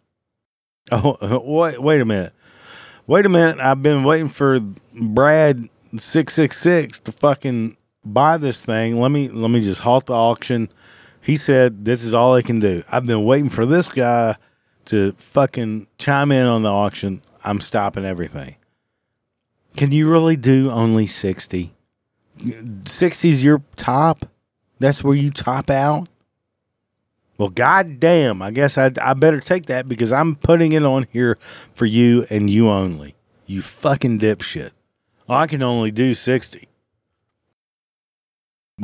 [0.91, 2.33] Oh, wait, wait a minute.
[3.05, 3.59] Wait a minute.
[3.59, 8.99] I've been waiting for Brad 666 to fucking buy this thing.
[8.99, 10.69] Let me let me just halt the auction.
[11.27, 12.83] He said this is all I can do.
[12.89, 14.37] I've been waiting for this guy
[14.85, 17.21] to fucking chime in on the auction.
[17.43, 18.55] I'm stopping everything.
[19.75, 21.73] Can you really do only 60?
[22.85, 24.25] 60 is your top?
[24.79, 26.07] That's where you top out?
[27.37, 31.37] Well, goddamn, I guess I, I better take that because I'm putting it on here
[31.73, 33.15] for you and you only.
[33.45, 34.71] You fucking dipshit.
[35.27, 36.69] I can only do 60.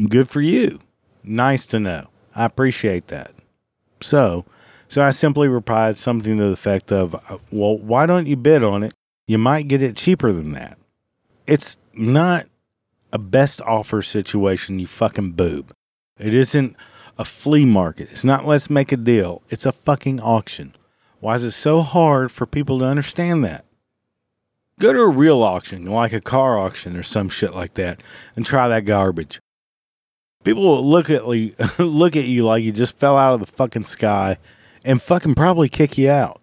[0.09, 0.81] Good for you.
[1.23, 2.09] Nice to know.
[2.36, 3.31] I appreciate that.
[4.01, 4.45] So,
[4.88, 8.63] so I simply replied something to the effect of, uh, well, why don't you bid
[8.63, 8.93] on it?
[9.27, 10.77] You might get it cheaper than that.
[11.47, 12.47] It's not
[13.11, 15.73] a best offer situation, you fucking boob.
[16.19, 16.75] It isn't
[17.17, 18.09] a flea market.
[18.11, 19.43] It's not let's make a deal.
[19.49, 20.75] It's a fucking auction.
[21.19, 23.65] Why is it so hard for people to understand that?
[24.79, 28.01] Go to a real auction, like a car auction or some shit like that,
[28.36, 29.39] and try that garbage.
[30.43, 33.45] People will look at you, look at you like you just fell out of the
[33.45, 34.37] fucking sky
[34.83, 36.41] and fucking probably kick you out.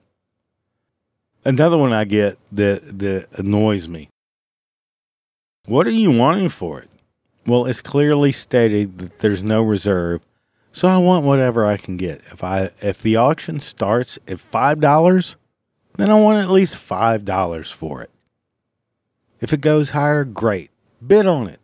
[1.44, 4.09] Another one I get that that annoys me.
[5.66, 6.88] What are you wanting for it?
[7.46, 10.20] Well, it's clearly stated that there's no reserve
[10.72, 12.20] so I want whatever I can get.
[12.30, 15.36] If I if the auction starts at five dollars,
[15.96, 18.11] then I want at least five dollars for it.
[19.40, 20.70] If it goes higher, great.
[21.05, 21.59] Bid on it.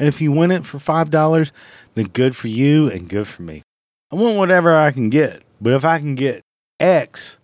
[0.00, 1.52] And if you win it for five dollars,
[1.94, 3.62] then good for you and good for me.
[4.10, 5.42] I want whatever I can get.
[5.60, 6.42] But if I can get
[6.80, 7.36] X,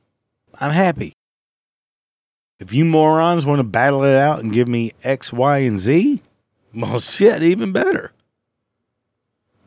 [0.58, 1.12] I'm happy.
[2.58, 6.22] If you morons want to battle it out and give me X, Y, and Z,
[6.74, 8.12] well, shit, even better.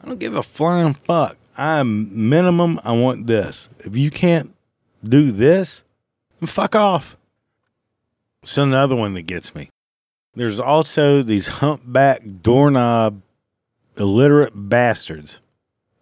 [0.02, 1.38] I don't give a flying fuck.
[1.56, 2.80] I'm minimum.
[2.84, 3.70] I want this.
[3.82, 4.56] If you can't
[5.04, 5.84] do this,
[6.44, 7.18] fuck off.
[8.42, 9.70] It's another one that gets me.
[10.40, 13.22] There's also these humpback doorknob
[13.98, 15.40] illiterate bastards.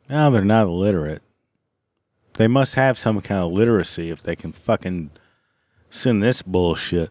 [0.08, 1.24] Now they're not illiterate.
[2.34, 5.10] They must have some kind of literacy if they can fucking
[5.90, 7.10] send this bullshit.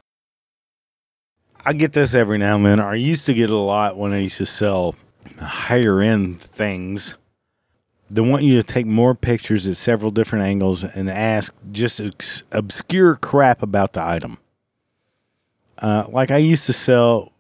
[1.64, 2.79] I get this every now and then.
[2.79, 4.95] I used to get it a lot when I used to sell
[5.41, 7.16] higher end things,
[8.09, 12.01] they want you to take more pictures at several different angles and ask just
[12.53, 14.39] obscure crap about the item.
[15.79, 17.33] Uh, like I used to sell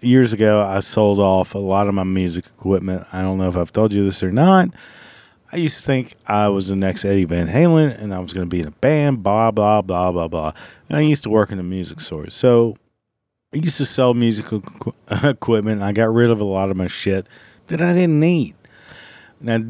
[0.00, 3.06] years ago, I sold off a lot of my music equipment.
[3.12, 4.70] I don't know if I've told you this or not.
[5.52, 8.46] I used to think I was the next Eddie Van Halen and I was going
[8.46, 10.52] to be in a band, blah, blah, blah, blah, blah.
[10.88, 12.28] And I used to work in a music store.
[12.30, 12.76] So
[13.52, 14.62] I used to sell musical
[15.22, 15.82] equipment.
[15.82, 17.28] I got rid of a lot of my shit
[17.68, 18.56] that I didn't need.
[19.40, 19.60] Now,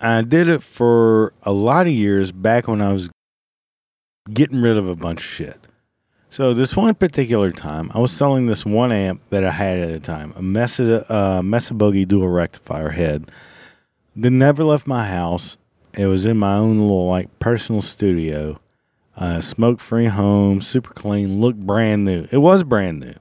[0.00, 3.10] I did it for a lot of years back when I was
[4.32, 5.58] getting rid of a bunch of shit.
[6.34, 9.90] So this one particular time, I was selling this one amp that I had at
[9.90, 13.30] a time, a Mesa, uh, Mesa Boogie dual rectifier head
[14.16, 15.58] that never left my house.
[15.96, 18.58] It was in my own little like personal studio,
[19.16, 22.26] uh, smoke free home, super clean, looked brand new.
[22.32, 23.14] It was brand new.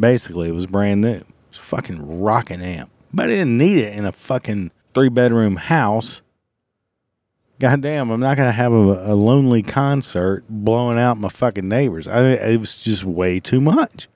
[0.00, 1.16] Basically, it was brand new.
[1.16, 2.88] It was fucking rocking amp.
[3.12, 6.22] But I didn't need it in a fucking three bedroom house.
[7.58, 12.06] Goddamn, I'm not gonna have a, a, lonely concert blowing out my fucking neighbors.
[12.06, 14.08] I, it was just way too much,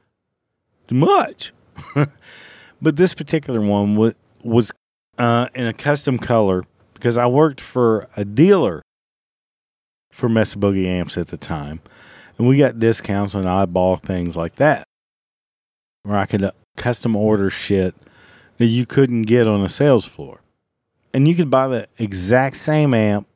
[0.89, 1.53] too much.
[2.83, 4.73] but this particular one was was
[5.17, 8.83] uh, in a custom color because I worked for a dealer
[10.13, 11.81] for Mesa Boogie amps at the time,
[12.37, 14.85] and we got discounts on oddball things like that
[16.03, 17.95] where I could uh, custom order shit
[18.59, 20.41] that you couldn't get on a sales floor.
[21.13, 23.27] And you could buy the exact same amp.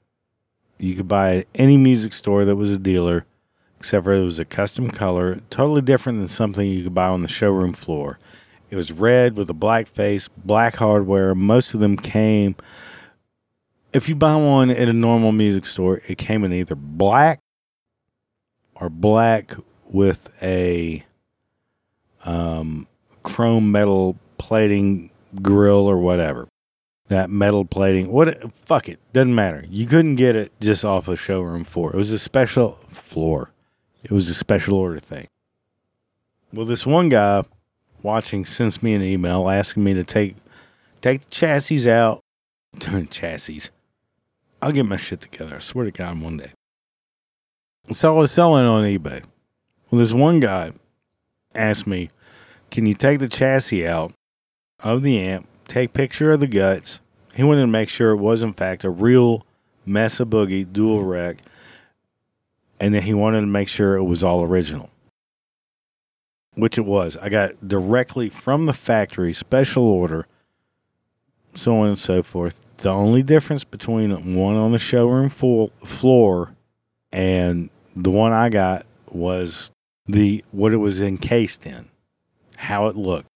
[0.79, 3.27] You could buy at any music store that was a dealer,
[3.79, 7.23] except for it was a custom color, totally different than something you could buy on
[7.23, 8.19] the showroom floor.
[8.71, 11.35] It was red with a black face, black hardware.
[11.35, 12.57] Most of them came.
[13.93, 17.41] If you buy one at a normal music store, it came in either black
[18.75, 19.55] or black
[19.85, 21.05] with a
[22.25, 22.89] um,
[23.23, 25.11] chrome metal plating
[25.41, 26.49] grill or whatever.
[27.09, 28.11] That metal plating.
[28.11, 28.53] What?
[28.55, 29.65] Fuck it, doesn't matter.
[29.69, 31.91] You couldn't get it just off a showroom floor.
[31.91, 33.51] It was a special floor.
[34.03, 35.29] It was a special order thing.
[36.53, 37.43] Well, this one guy
[38.03, 40.37] watching sends me an email asking me to take
[41.01, 42.21] take the chassis out.
[43.11, 43.63] chassis.
[44.63, 45.57] I'll get my shit together.
[45.57, 46.53] I swear to God, one day.
[47.93, 49.23] So I was selling on eBay.
[49.91, 50.73] Well, this one guy
[51.55, 52.09] asked me,
[52.71, 54.13] "Can you take the chassis out
[54.81, 57.01] of the amp take picture of the guts.
[57.35, 59.45] He wanted to make sure it was in fact a real
[59.87, 61.39] Mesa Boogie dual rec,
[62.81, 64.91] and then he wanted to make sure it was all original,
[66.55, 67.17] which it was.
[67.17, 70.27] I got directly from the factory, special order,
[71.55, 72.61] so on and so forth.
[72.79, 76.55] The only difference between one on the showroom floor
[77.13, 79.71] and the one I got was
[80.07, 81.89] the what it was encased in,
[82.57, 83.29] how it looked.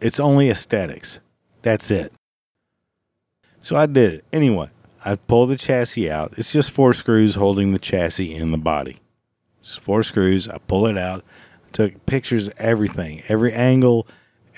[0.00, 1.20] It's only aesthetics.
[1.62, 2.12] That's it.
[3.60, 4.24] So I did it.
[4.32, 4.68] Anyway,
[5.04, 6.34] I pulled the chassis out.
[6.36, 8.98] It's just four screws holding the chassis in the body.
[9.62, 10.48] Just four screws.
[10.48, 11.24] I pull it out.
[11.72, 14.06] Took pictures of everything, every angle,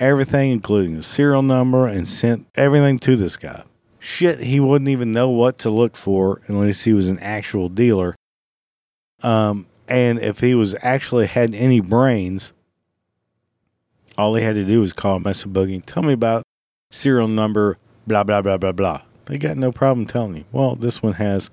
[0.01, 3.63] everything, including the serial number, and sent everything to this guy.
[4.01, 8.17] Shit, he wouldn't even know what to look for unless he was an actual dealer.
[9.23, 12.53] Um, and if he was actually had any brains,
[14.19, 15.85] all he had to do was call Mesa Boogie.
[15.85, 16.44] Tell me about
[16.91, 19.03] serial number, blah, blah, blah, blah, blah.
[19.27, 20.45] They got no problem telling you.
[20.53, 21.51] Well, this one has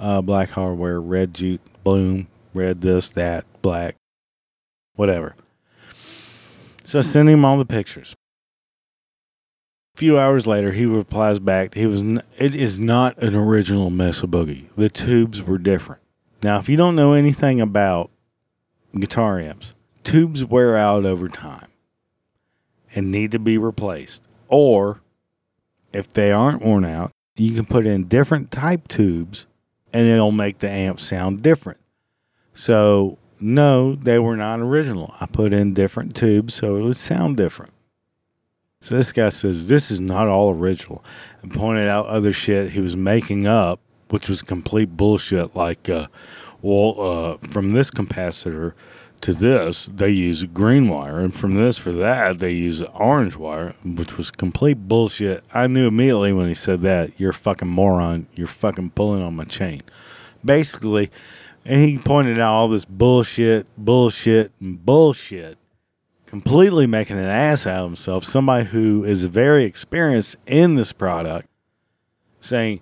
[0.00, 3.96] uh, black hardware, red jute, bloom, red this, that, black,
[4.94, 5.36] whatever.
[6.84, 8.14] So I send him all the pictures.
[9.94, 11.74] A few hours later, he replies back.
[11.74, 12.02] He was.
[12.02, 14.66] N- it is not an original Mesa Boogie.
[14.76, 16.02] The tubes were different.
[16.42, 18.10] Now, if you don't know anything about
[18.94, 19.72] guitar amps,
[20.04, 21.68] tubes wear out over time
[22.94, 24.22] and need to be replaced.
[24.48, 25.00] Or
[25.92, 29.46] if they aren't worn out, you can put in different type tubes
[29.92, 31.80] and it'll make the amp sound different.
[32.54, 35.14] So, no, they were not original.
[35.20, 37.72] I put in different tubes so it would sound different.
[38.80, 41.04] So this guy says this is not all original
[41.42, 43.80] and pointed out other shit he was making up,
[44.10, 45.56] which was complete bullshit.
[45.56, 46.06] Like, uh,
[46.62, 48.74] well, uh, from this capacitor,
[49.22, 53.74] to this, they use green wire, and from this for that, they use orange wire,
[53.84, 55.42] which was complete bullshit.
[55.52, 58.26] I knew immediately when he said that, you're a fucking moron.
[58.34, 59.82] You're fucking pulling on my chain.
[60.44, 61.10] Basically,
[61.64, 65.58] and he pointed out all this bullshit, bullshit, and bullshit,
[66.26, 68.24] completely making an ass out of himself.
[68.24, 71.48] Somebody who is very experienced in this product
[72.40, 72.80] saying,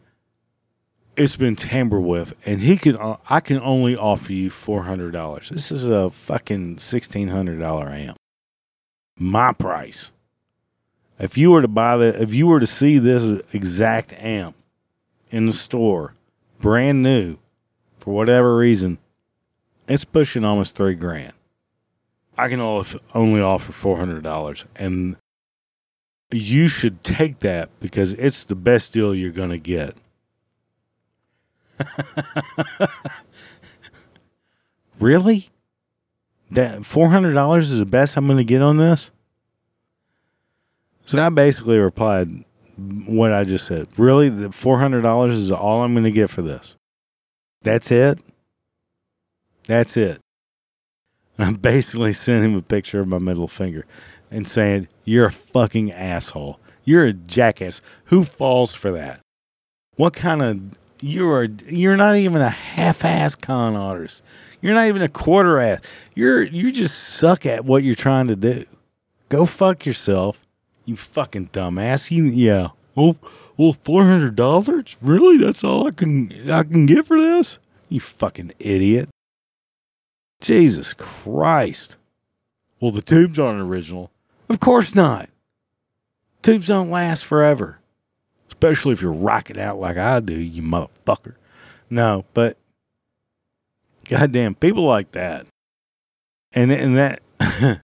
[1.16, 2.96] it's been tampered with, and he could.
[2.96, 5.48] Uh, I can only offer you four hundred dollars.
[5.48, 8.16] This is a fucking sixteen hundred dollar amp.
[9.16, 10.10] My price.
[11.18, 14.56] If you were to buy the, if you were to see this exact amp
[15.30, 16.14] in the store,
[16.60, 17.38] brand new,
[17.98, 18.98] for whatever reason,
[19.86, 21.32] it's pushing almost three grand.
[22.36, 25.16] I can only offer four hundred dollars, and
[26.32, 29.96] you should take that because it's the best deal you're going to get.
[35.00, 35.50] really?
[36.50, 39.10] That four hundred dollars is the best I'm going to get on this.
[41.06, 42.28] So I basically replied
[43.06, 43.88] what I just said.
[43.96, 46.76] Really, the four hundred dollars is all I'm going to get for this.
[47.62, 48.20] That's it.
[49.66, 50.20] That's it.
[51.38, 53.86] I basically sent him a picture of my middle finger
[54.30, 56.60] and saying, "You're a fucking asshole.
[56.84, 57.80] You're a jackass.
[58.06, 59.20] Who falls for that?
[59.96, 60.60] What kind of
[61.05, 64.22] you're you're not even a half-ass con artist.
[64.62, 65.82] You're not even a quarter ass.
[66.14, 68.64] You're you just suck at what you're trying to do.
[69.28, 70.46] Go fuck yourself,
[70.86, 72.11] you fucking dumbass.
[72.11, 72.68] You, yeah.
[72.94, 73.18] Well,
[73.59, 74.96] well, four hundred dollars?
[75.02, 75.36] Really?
[75.36, 77.59] That's all I can I can get for this?
[77.90, 79.11] You fucking idiot.
[80.40, 81.96] Jesus Christ.
[82.80, 84.11] Well, the tubes aren't original.
[84.48, 85.28] Of course not.
[86.42, 87.78] Tubes don't last forever
[88.49, 91.34] especially if you're rocking out like I do, you motherfucker.
[91.90, 92.57] No, but
[94.09, 95.47] goddamn, people like that,
[96.53, 97.20] and and that,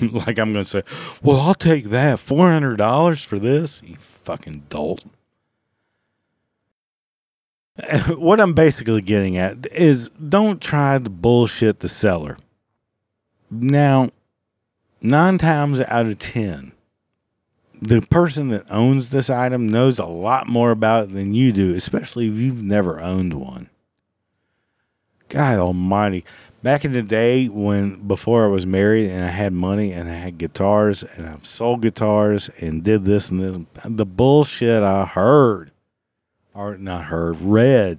[0.00, 0.82] like I'm gonna say,
[1.22, 5.04] well, I'll take that four hundred dollars for this, you fucking dolt.
[8.16, 12.38] What I'm basically getting at is don't try to bullshit the seller.
[13.50, 14.10] Now,
[15.02, 16.72] nine times out of ten,
[17.80, 21.74] the person that owns this item knows a lot more about it than you do,
[21.74, 23.68] especially if you've never owned one.
[25.28, 26.24] God almighty.
[26.62, 30.14] back in the day when before I was married and I had money and I
[30.14, 35.72] had guitars and I sold guitars and did this and this, the bullshit I heard
[36.54, 37.98] or not heard, read.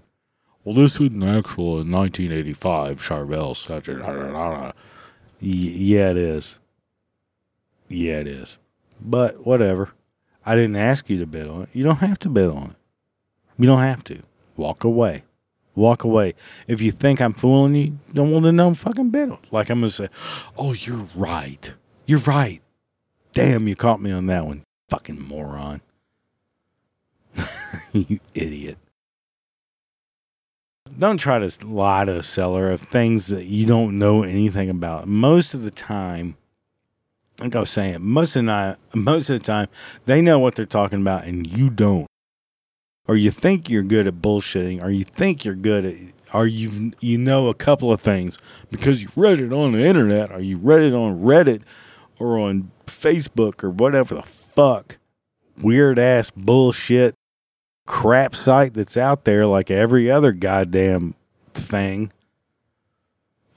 [0.63, 3.01] Well, this wasn't actual in 1985.
[3.01, 4.73] Charvel such a
[5.39, 6.57] yeah, it is.
[7.87, 8.57] Yeah, it is.
[8.99, 9.91] But whatever.
[10.45, 11.69] I didn't ask you to bid on it.
[11.73, 12.75] You don't have to bid on it.
[13.59, 14.21] You don't have to.
[14.55, 15.23] Walk away.
[15.75, 16.33] Walk away.
[16.67, 19.39] If you think I'm fooling you, don't want to know I'm fucking bid on.
[19.51, 20.09] Like I'm gonna say,
[20.57, 21.71] oh, you're right.
[22.05, 22.61] You're right.
[23.33, 24.63] Damn, you caught me on that one.
[24.89, 25.81] Fucking moron.
[27.91, 28.77] you idiot.
[30.97, 35.07] Don't try to lie to a seller of things that you don't know anything about.
[35.07, 36.37] Most of the time,
[37.39, 39.67] like I was saying, most of the most of the time,
[40.05, 42.07] they know what they're talking about and you don't.
[43.07, 45.95] Or you think you're good at bullshitting, or you think you're good at,
[46.33, 48.37] or you you know a couple of things
[48.69, 51.61] because you read it on the internet, or you read it on Reddit,
[52.19, 54.97] or on Facebook, or whatever the fuck
[55.61, 57.15] weird ass bullshit
[57.87, 61.15] crap site that's out there like every other goddamn
[61.53, 62.11] thing.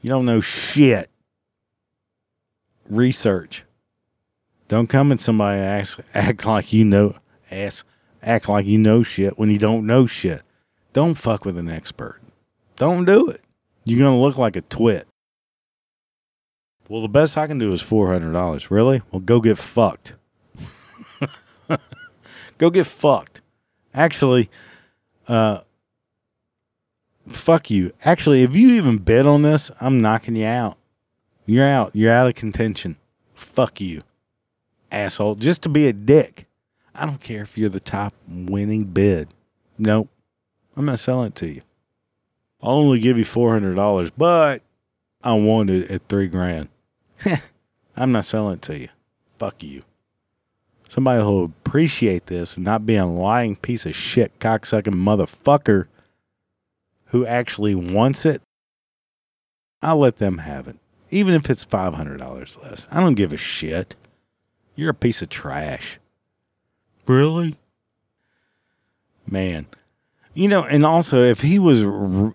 [0.00, 1.10] You don't know shit.
[2.88, 3.64] Research.
[4.70, 7.16] Don't come and somebody ask, act like you know,
[7.50, 7.84] ask,
[8.22, 10.42] act like you know shit when you don't know shit.
[10.92, 12.20] Don't fuck with an expert.
[12.76, 13.40] Don't do it.
[13.84, 15.08] You're to look like a twit.
[16.88, 18.70] Well, the best I can do is $400.
[18.70, 19.02] Really?
[19.10, 20.12] Well, go get fucked.
[22.58, 23.40] go get fucked.
[23.92, 24.50] Actually,
[25.26, 25.62] uh,
[27.26, 27.92] fuck you.
[28.04, 30.78] Actually, if you even bid on this, I'm knocking you out.
[31.44, 31.90] You're out.
[31.92, 32.98] You're out of contention.
[33.34, 34.04] Fuck you
[34.90, 36.46] asshole, just to be a dick.
[36.94, 39.28] I don't care if you're the top winning bid.
[39.78, 40.08] Nope.
[40.76, 41.62] I'm not selling it to you.
[42.62, 44.62] I'll only give you $400, but
[45.22, 46.68] I want it at three grand.
[47.96, 48.88] I'm not selling it to you.
[49.38, 49.82] Fuck you.
[50.88, 55.86] Somebody who'll appreciate this and not be a lying piece of shit, cocksucking motherfucker
[57.06, 58.42] who actually wants it,
[59.82, 60.76] I'll let them have it.
[61.10, 62.86] Even if it's $500 less.
[62.90, 63.96] I don't give a shit.
[64.80, 66.00] You're a piece of trash.
[67.06, 67.54] Really?
[69.26, 69.66] Man.
[70.32, 72.32] You know, and also, if he was r-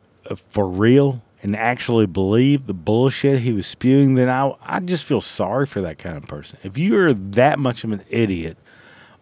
[0.49, 5.21] for real and actually believed the bullshit he was spewing, then I, I just feel
[5.21, 6.59] sorry for that kind of person.
[6.61, 8.59] If you're that much of an idiot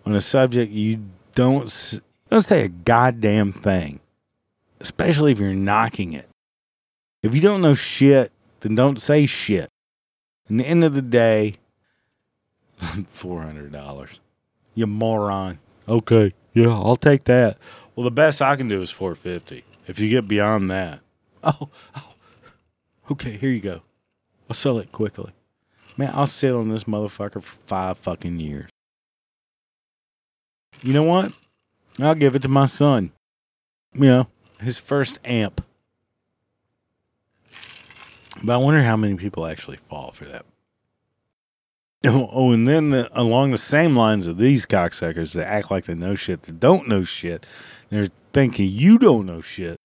[0.06, 4.02] on a subject you don't, don't say a goddamn thing,
[4.82, 6.28] especially if you're knocking it.
[7.22, 9.70] If you don't know shit, then don't say shit.
[10.50, 11.56] In the end of the day,
[13.12, 14.20] Four hundred dollars.
[14.76, 15.60] You moron.
[15.88, 17.58] Okay, yeah, I'll take that.
[17.96, 19.64] Well, the best I can do is four fifty.
[19.88, 21.02] If you get beyond that,
[21.44, 22.14] oh, oh,
[23.12, 23.82] okay, here you go.
[24.50, 25.32] I'll sell it quickly.
[25.98, 28.70] Man, I'll sit on this motherfucker for five fucking years.
[30.82, 31.32] You know what?
[32.00, 33.12] I'll give it to my son.
[33.94, 34.28] You know,
[34.60, 35.64] his first amp.
[38.44, 40.46] But I wonder how many people actually fall for that.
[42.06, 45.96] Oh, and then the, along the same lines of these cocksuckers that act like they
[45.96, 47.46] know shit that don't know shit,
[47.90, 49.78] they're thinking you don't know shit.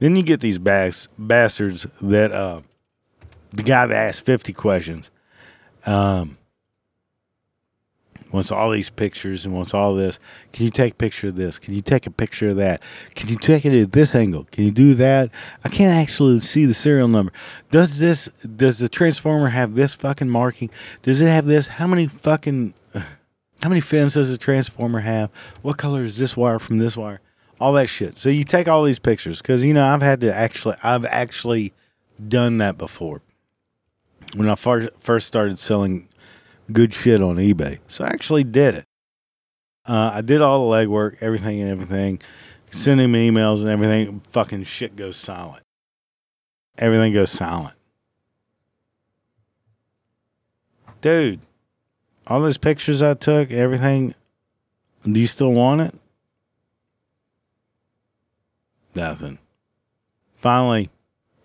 [0.00, 2.62] Then you get these bas- bastards that uh,
[3.52, 5.10] the guy that asked fifty questions,
[5.84, 6.38] um,
[8.34, 10.18] wants all these pictures and wants all this.
[10.52, 11.58] Can you take a picture of this?
[11.58, 12.82] Can you take a picture of that?
[13.14, 14.46] Can you take it at this angle?
[14.50, 15.30] Can you do that?
[15.64, 17.32] I can't actually see the serial number.
[17.70, 18.26] Does this
[18.56, 20.68] does the transformer have this fucking marking?
[21.02, 21.68] Does it have this?
[21.68, 25.30] How many fucking how many fins does the transformer have?
[25.62, 27.20] What color is this wire from this wire?
[27.60, 28.16] All that shit.
[28.16, 31.72] So you take all these pictures because you know I've had to actually I've actually
[32.28, 33.22] done that before.
[34.34, 36.08] When I first started selling
[36.72, 37.78] good shit on eBay.
[37.88, 38.86] So I actually did it.
[39.86, 42.20] Uh, I did all the legwork, everything and everything,
[42.70, 44.20] sending me emails and everything.
[44.30, 45.62] Fucking shit goes silent.
[46.78, 47.76] Everything goes silent.
[51.02, 51.40] Dude,
[52.26, 54.14] all those pictures I took, everything,
[55.04, 55.94] do you still want it?
[58.94, 59.38] Nothing.
[60.36, 60.88] Finally,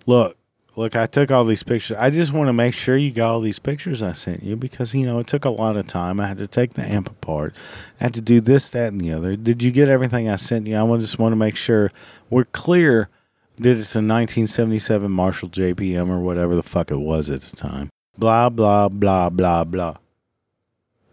[0.06, 0.38] look,
[0.80, 1.98] look, I took all these pictures.
[2.00, 4.94] I just want to make sure you got all these pictures I sent you because,
[4.94, 6.22] you know, it took a lot of time.
[6.22, 7.54] I had to take the amp apart.
[8.00, 9.36] I had to do this, that, and the other.
[9.36, 10.78] Did you get everything I sent you?
[10.78, 11.92] I just want to make sure
[12.30, 13.10] we're clear
[13.58, 17.90] that it's a 1977 Marshall JPM or whatever the fuck it was at the time.
[18.18, 19.98] Blah, blah, blah, blah, blah.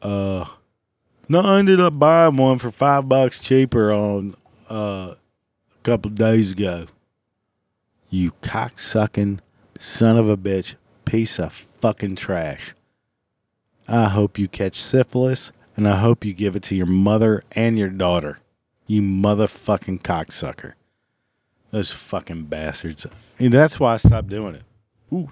[0.00, 0.44] Uh,
[1.28, 4.36] no, I ended up buying one for five bucks cheaper on
[4.70, 6.86] uh, a couple days ago.
[8.10, 9.40] You cocksucking
[9.80, 10.74] son of a bitch,
[11.04, 12.74] piece of fucking trash.
[13.88, 17.78] I hope you catch syphilis, and I hope you give it to your mother and
[17.78, 18.38] your daughter.
[18.86, 20.74] You motherfucking cocksucker.
[21.70, 23.06] Those fucking bastards.
[23.38, 24.62] And that's why I stopped doing it.
[25.12, 25.30] Ooh.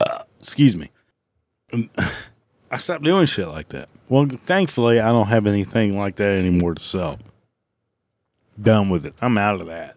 [0.40, 0.90] excuse me.
[1.72, 1.90] Um,
[2.70, 3.88] I stopped doing shit like that.
[4.08, 7.18] Well, thankfully, I don't have anything like that anymore to sell.
[8.60, 9.14] Done with it.
[9.20, 9.96] I'm out of that.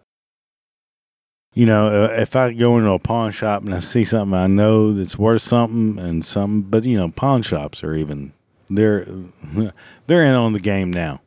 [1.54, 4.48] You know, uh, if I go into a pawn shop and I see something I
[4.48, 8.32] know that's worth something and something, but you know, pawn shops are even
[8.68, 9.06] they're
[10.06, 11.20] they're in on the game now.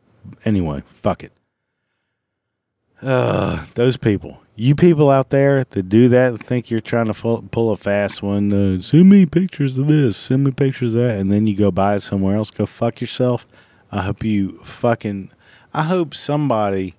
[0.43, 1.32] Anyway, fuck it.
[3.01, 7.71] Uh, those people, you people out there that do that, think you're trying to pull,
[7.71, 8.51] a fast one.
[8.51, 11.71] Uh, send me pictures of this, send me pictures of that, and then you go
[11.71, 12.51] buy it somewhere else.
[12.51, 13.47] Go fuck yourself.
[13.91, 15.30] I hope you fucking.
[15.73, 16.95] I hope somebody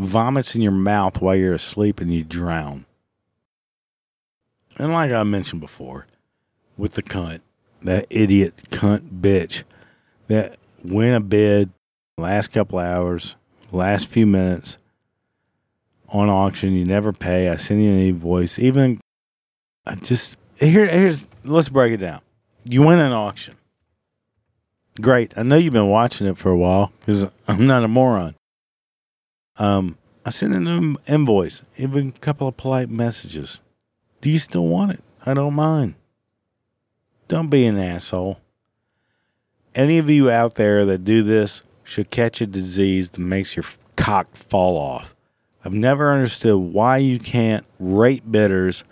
[0.00, 2.86] vomits in your mouth while you're asleep and you drown.
[4.78, 6.06] And like I mentioned before,
[6.76, 7.40] with the cunt,
[7.82, 9.64] that idiot cunt bitch
[10.28, 11.70] that went a bid
[12.16, 13.36] last couple hours,
[13.72, 14.78] last few minutes
[16.08, 16.72] on auction.
[16.72, 17.48] You never pay.
[17.48, 18.58] I send you an invoice.
[18.58, 19.00] Even
[19.86, 22.20] I just here here's let's break it down.
[22.64, 23.56] You win an auction.
[25.00, 25.36] Great.
[25.36, 28.34] I know you've been watching it for a while because I'm not a moron.
[29.60, 33.60] Um, I sent in an invoice, even a couple of polite messages.
[34.22, 35.04] Do you still want it?
[35.26, 35.96] I don't mind.
[37.28, 38.40] Don't be an asshole.
[39.74, 43.66] Any of you out there that do this should catch a disease that makes your
[43.96, 45.14] cock fall off.
[45.62, 48.82] I've never understood why you can't rate bidders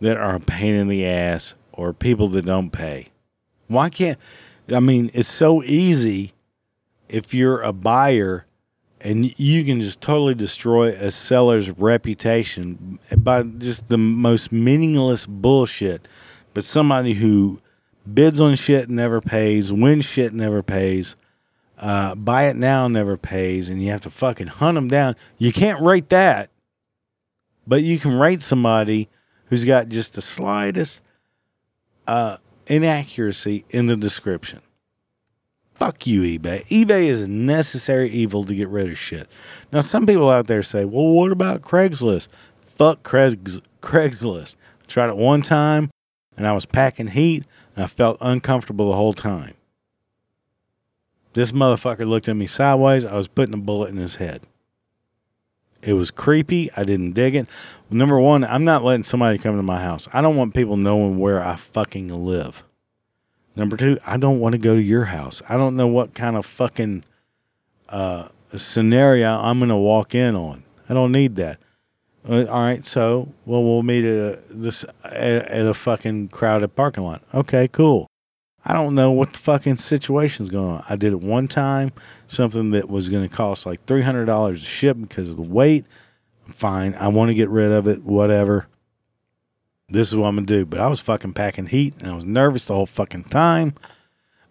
[0.00, 3.08] that are a pain in the ass or people that don't pay.
[3.66, 4.20] Why can't
[4.72, 6.32] I mean it's so easy
[7.08, 8.46] if you're a buyer
[9.04, 16.06] and you can just totally destroy a seller's reputation by just the most meaningless bullshit.
[16.54, 17.60] But somebody who
[18.12, 21.16] bids on shit never pays, wins shit never pays,
[21.78, 25.16] uh, buy it now never pays, and you have to fucking hunt them down.
[25.38, 26.50] You can't rate that,
[27.66, 29.08] but you can rate somebody
[29.46, 31.02] who's got just the slightest
[32.06, 32.36] uh,
[32.66, 34.60] inaccuracy in the description.
[35.82, 36.64] Fuck you, eBay.
[36.68, 39.28] eBay is a necessary evil to get rid of shit.
[39.72, 42.28] Now, some people out there say, well, what about Craigslist?
[42.60, 44.54] Fuck Craigs- Craigslist.
[44.80, 45.90] I tried it one time
[46.36, 49.54] and I was packing heat and I felt uncomfortable the whole time.
[51.32, 53.04] This motherfucker looked at me sideways.
[53.04, 54.42] I was putting a bullet in his head.
[55.82, 56.70] It was creepy.
[56.76, 57.48] I didn't dig it.
[57.90, 60.06] Number one, I'm not letting somebody come to my house.
[60.12, 62.62] I don't want people knowing where I fucking live.
[63.54, 65.42] Number two, I don't want to go to your house.
[65.48, 67.04] I don't know what kind of fucking
[67.88, 70.62] uh, scenario I'm going to walk in on.
[70.88, 71.58] I don't need that.
[72.28, 77.04] Uh, all right, so well, we'll meet at this at, at a fucking crowded parking
[77.04, 77.22] lot.
[77.34, 78.06] Okay, cool.
[78.64, 80.84] I don't know what the fucking situation's going on.
[80.88, 81.90] I did it one time,
[82.28, 85.42] something that was going to cost like three hundred dollars to ship because of the
[85.42, 85.84] weight.
[86.46, 88.04] Fine, I want to get rid of it.
[88.04, 88.68] Whatever
[89.92, 90.64] this is what I'm gonna do.
[90.64, 93.74] But I was fucking packing heat and I was nervous the whole fucking time.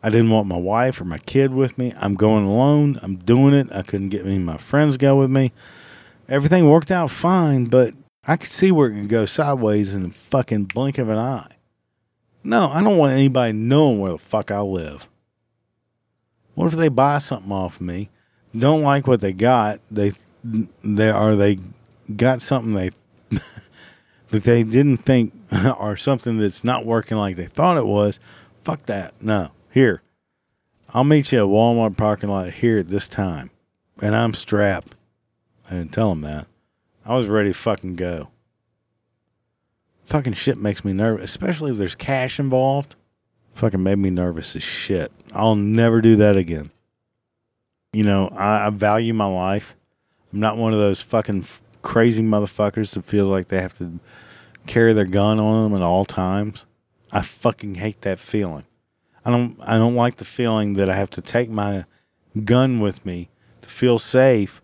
[0.03, 1.93] I didn't want my wife or my kid with me.
[1.97, 2.99] I'm going alone.
[3.03, 3.67] I'm doing it.
[3.71, 5.51] I couldn't get any of my friends go with me.
[6.27, 7.93] Everything worked out fine, but
[8.25, 11.51] I could see where it could go sideways in the fucking blink of an eye.
[12.43, 15.07] No, I don't want anybody knowing where the fuck I live.
[16.55, 18.09] What if they buy something off of me,
[18.57, 20.13] don't like what they got, they
[20.83, 21.57] they are they
[22.15, 22.91] got something they
[24.31, 25.33] that they didn't think
[25.79, 28.19] or something that's not working like they thought it was,
[28.63, 29.13] fuck that.
[29.21, 29.51] No.
[29.71, 30.01] Here.
[30.93, 33.51] I'll meet you at Walmart parking lot here at this time.
[34.01, 34.95] And I'm strapped.
[35.69, 36.47] I didn't tell them that.
[37.05, 38.29] I was ready to fucking go.
[40.05, 42.95] Fucking shit makes me nervous, especially if there's cash involved.
[43.53, 45.11] Fucking made me nervous as shit.
[45.33, 46.71] I'll never do that again.
[47.93, 49.75] You know, I, I value my life.
[50.31, 51.45] I'm not one of those fucking
[51.81, 53.99] crazy motherfuckers that feel like they have to
[54.67, 56.65] carry their gun on them at all times.
[57.11, 58.65] I fucking hate that feeling.
[59.25, 61.85] I don't I don't like the feeling that I have to take my
[62.43, 63.29] gun with me
[63.61, 64.61] to feel safe.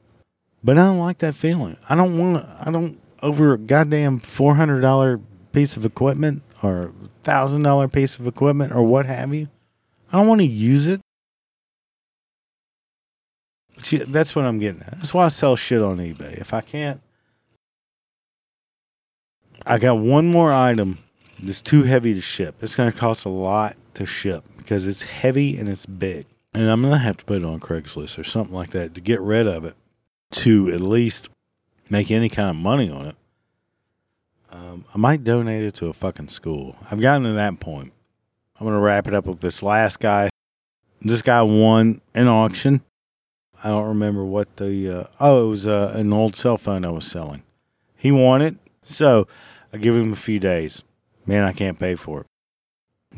[0.64, 1.78] But I don't like that feeling.
[1.89, 5.22] I don't want I don't over a goddamn $400
[5.52, 6.93] piece of equipment or
[7.24, 9.48] $1000 piece of equipment or what have you.
[10.12, 11.02] I don't want to use it.
[13.76, 14.98] but That's what I'm getting at.
[14.98, 16.39] That's why I sell shit on eBay.
[16.39, 17.02] If I can't
[19.68, 20.97] I got one more item
[21.39, 22.55] that's too heavy to ship.
[22.61, 26.26] It's going to cost a lot to ship because it's heavy and it's big.
[26.53, 29.01] And I'm going to have to put it on Craigslist or something like that to
[29.01, 29.76] get rid of it
[30.32, 31.30] to at least
[31.89, 33.15] make any kind of money on it.
[34.51, 36.78] Um, I might donate it to a fucking school.
[36.89, 37.91] I've gotten to that point.
[38.59, 40.30] I'm gonna wrap it up with this last guy.
[41.01, 42.82] This guy won an auction.
[43.63, 46.89] I don't remember what the uh, oh it was uh, an old cell phone I
[46.89, 47.43] was selling.
[47.95, 49.28] He won it, so
[49.74, 50.84] I give him a few days.
[51.26, 52.28] Man, I can't pay for it.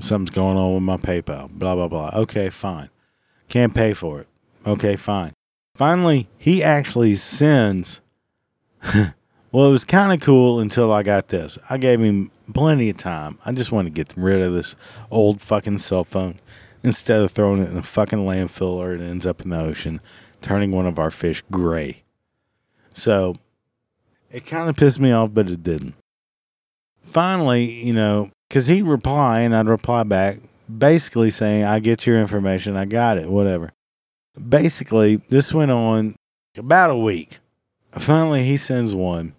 [0.03, 1.49] Something's going on with my PayPal.
[1.49, 2.11] Blah blah blah.
[2.13, 2.89] Okay, fine.
[3.47, 4.27] Can't pay for it.
[4.65, 5.33] Okay, fine.
[5.75, 8.01] Finally, he actually sends.
[8.93, 11.57] well, it was kind of cool until I got this.
[11.69, 13.39] I gave him plenty of time.
[13.45, 14.75] I just want to get rid of this
[15.11, 16.39] old fucking cell phone
[16.83, 20.01] instead of throwing it in a fucking landfill or it ends up in the ocean,
[20.41, 22.03] turning one of our fish gray.
[22.93, 23.35] So
[24.31, 25.95] it kind of pissed me off, but it didn't.
[27.09, 30.37] Finally, you know, because he'd reply and I'd reply back,
[30.77, 33.71] basically saying, I get your information, I got it, whatever.
[34.47, 36.15] Basically, this went on
[36.55, 37.39] about a week.
[37.91, 39.33] Finally, he sends one,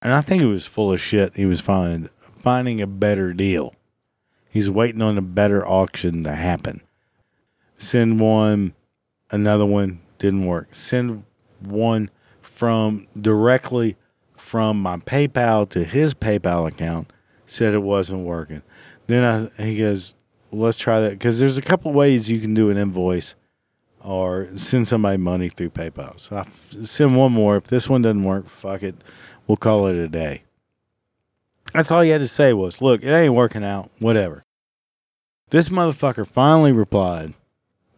[0.00, 1.34] and I think it was full of shit.
[1.34, 3.74] He was finding, finding a better deal.
[4.48, 6.80] He's waiting on a better auction to happen.
[7.76, 8.72] Send one,
[9.30, 10.74] another one didn't work.
[10.74, 11.24] Send
[11.60, 12.10] one
[12.40, 13.96] from directly
[14.50, 17.12] from my PayPal to his PayPal account,
[17.46, 18.62] said it wasn't working.
[19.06, 19.22] Then
[19.56, 20.16] I, he goes,
[20.50, 23.36] let's try that because there's a couple ways you can do an invoice
[24.02, 26.18] or send somebody money through PayPal.
[26.18, 26.46] So I
[26.82, 27.58] send one more.
[27.58, 28.96] If this one doesn't work, fuck it.
[29.46, 30.42] We'll call it a day.
[31.72, 33.88] That's all he had to say was, look, it ain't working out.
[34.00, 34.42] Whatever.
[35.50, 37.34] This motherfucker finally replied,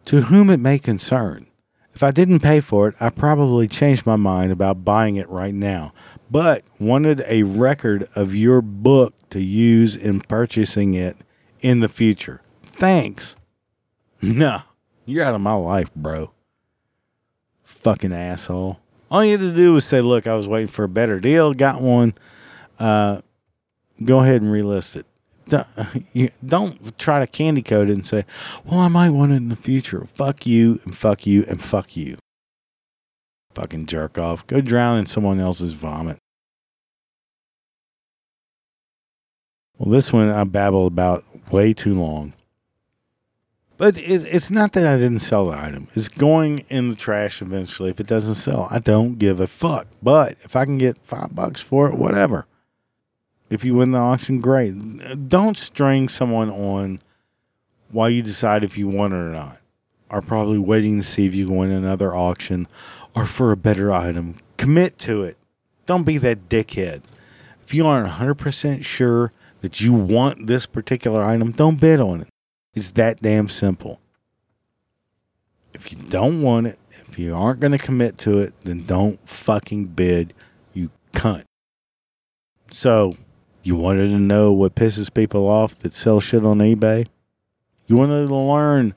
[0.05, 1.47] to whom it may concern.
[1.95, 5.53] If I didn't pay for it, I probably changed my mind about buying it right
[5.53, 5.93] now,
[6.33, 11.15] but wanted a record of your book to use in purchasing it
[11.61, 12.41] in the future.
[12.63, 13.35] Thanks.
[14.21, 14.61] No.
[15.05, 16.31] You're out of my life, bro.
[17.65, 18.79] Fucking asshole.
[19.11, 21.53] All you had to do was say, look, I was waiting for a better deal,
[21.53, 22.13] got one.
[22.79, 23.19] Uh,
[24.01, 26.37] go ahead and relist it.
[26.45, 28.23] Don't, try to candy coat it and say,
[28.63, 30.07] well, I might want it in the future.
[30.13, 32.17] Fuck you and fuck you and fuck you.
[33.55, 34.47] Fucking jerk off.
[34.47, 36.17] Go drown in someone else's vomit.
[39.77, 42.33] Well, this one I babbled about way too long.
[43.77, 45.87] But it's not that I didn't sell the item.
[45.95, 48.67] It's going in the trash eventually if it doesn't sell.
[48.69, 49.87] I don't give a fuck.
[50.01, 52.45] But if I can get five bucks for it, whatever.
[53.49, 54.73] If you win the auction, great.
[55.27, 56.99] Don't string someone on
[57.91, 59.57] while you decide if you want it or not.
[60.09, 62.67] Are probably waiting to see if you can win another auction
[63.15, 64.35] or for a better item.
[64.57, 65.35] Commit to it.
[65.87, 67.01] Don't be that dickhead.
[67.63, 69.31] If you aren't 100% sure
[69.63, 72.27] that you want this particular item, don't bid on it.
[72.73, 74.01] It's that damn simple.
[75.73, 79.17] If you don't want it, if you aren't going to commit to it, then don't
[79.27, 80.33] fucking bid,
[80.73, 81.45] you cunt.
[82.71, 83.15] So,
[83.63, 87.07] you wanted to know what pisses people off that sell shit on eBay?
[87.87, 88.93] You wanted to learn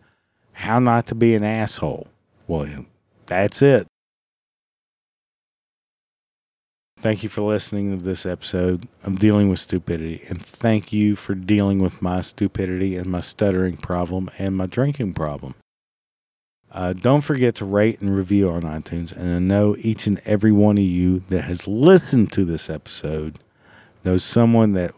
[0.53, 2.09] how not to be an asshole.
[2.49, 2.87] Well,
[3.27, 3.87] that's it.
[7.07, 10.25] Thank you for listening to this episode of Dealing with Stupidity.
[10.29, 15.15] And thank you for dealing with my stupidity and my stuttering problem and my drinking
[15.15, 15.55] problem.
[16.73, 19.13] Uh, don't forget to rate and review on iTunes.
[19.13, 23.39] And I know each and every one of you that has listened to this episode
[24.03, 24.93] knows someone that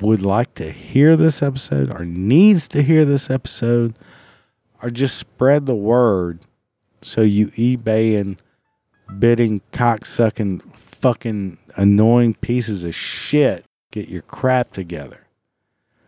[0.00, 3.94] would like to hear this episode or needs to hear this episode,
[4.82, 6.40] or just spread the word
[7.02, 8.42] so you eBay and
[9.20, 10.60] bidding cocksucking
[11.02, 15.26] fucking annoying pieces of shit get your crap together.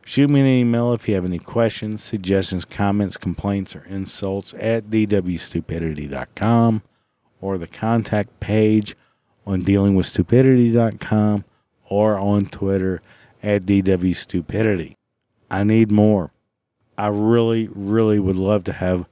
[0.06, 4.84] Shoot me an email if you have any questions, suggestions, comments, complaints, or insults at
[4.84, 6.82] dwstupidity.com
[7.40, 8.94] or the contact page
[9.46, 11.44] on dealingwithstupidity.com
[11.90, 13.00] or on Twitter
[13.42, 14.94] at dwstupidity.
[15.50, 16.32] I need more.
[16.96, 19.08] I really, really would love to have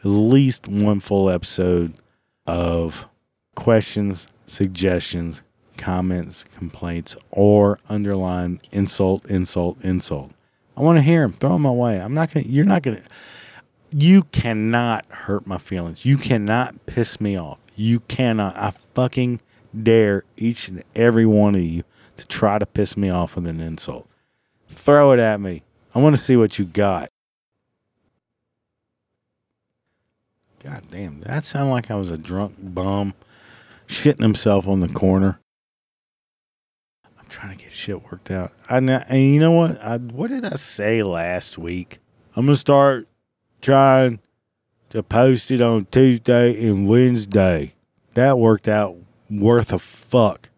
[0.00, 1.94] at least one full episode
[2.46, 3.06] of
[3.54, 5.42] questions, suggestions,
[5.78, 10.30] comments, complaints, or underline insult, insult, insult.
[10.76, 11.32] I want to hear them.
[11.32, 12.00] Throw them away.
[12.00, 12.46] I'm not gonna.
[12.46, 13.02] You're not gonna.
[13.90, 16.04] You cannot hurt my feelings.
[16.04, 17.58] You cannot piss me off.
[17.76, 18.56] You cannot.
[18.56, 19.40] I fucking
[19.82, 21.82] dare each and every one of you
[22.18, 24.06] to try to piss me off with an insult.
[24.70, 25.62] Throw it at me.
[25.94, 27.08] I want to see what you got.
[30.62, 33.14] God damn, that sounded like I was a drunk bum
[33.86, 35.40] shitting himself on the corner.
[37.04, 38.52] I'm trying to get shit worked out.
[38.68, 39.80] I and you know what?
[39.80, 41.98] I, what did I say last week?
[42.36, 43.08] I'm gonna start
[43.60, 44.20] trying
[44.90, 47.74] to post it on Tuesday and Wednesday.
[48.14, 48.96] That worked out
[49.30, 50.50] worth a fuck.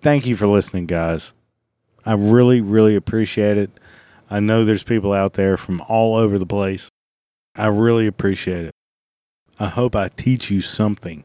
[0.00, 1.32] Thank you for listening, guys.
[2.04, 3.70] I really, really appreciate it.
[4.30, 6.88] I know there's people out there from all over the place.
[7.54, 8.74] I really appreciate it.
[9.58, 11.24] I hope I teach you something.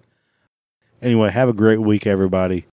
[1.04, 2.66] Anyway, have a great week, everybody.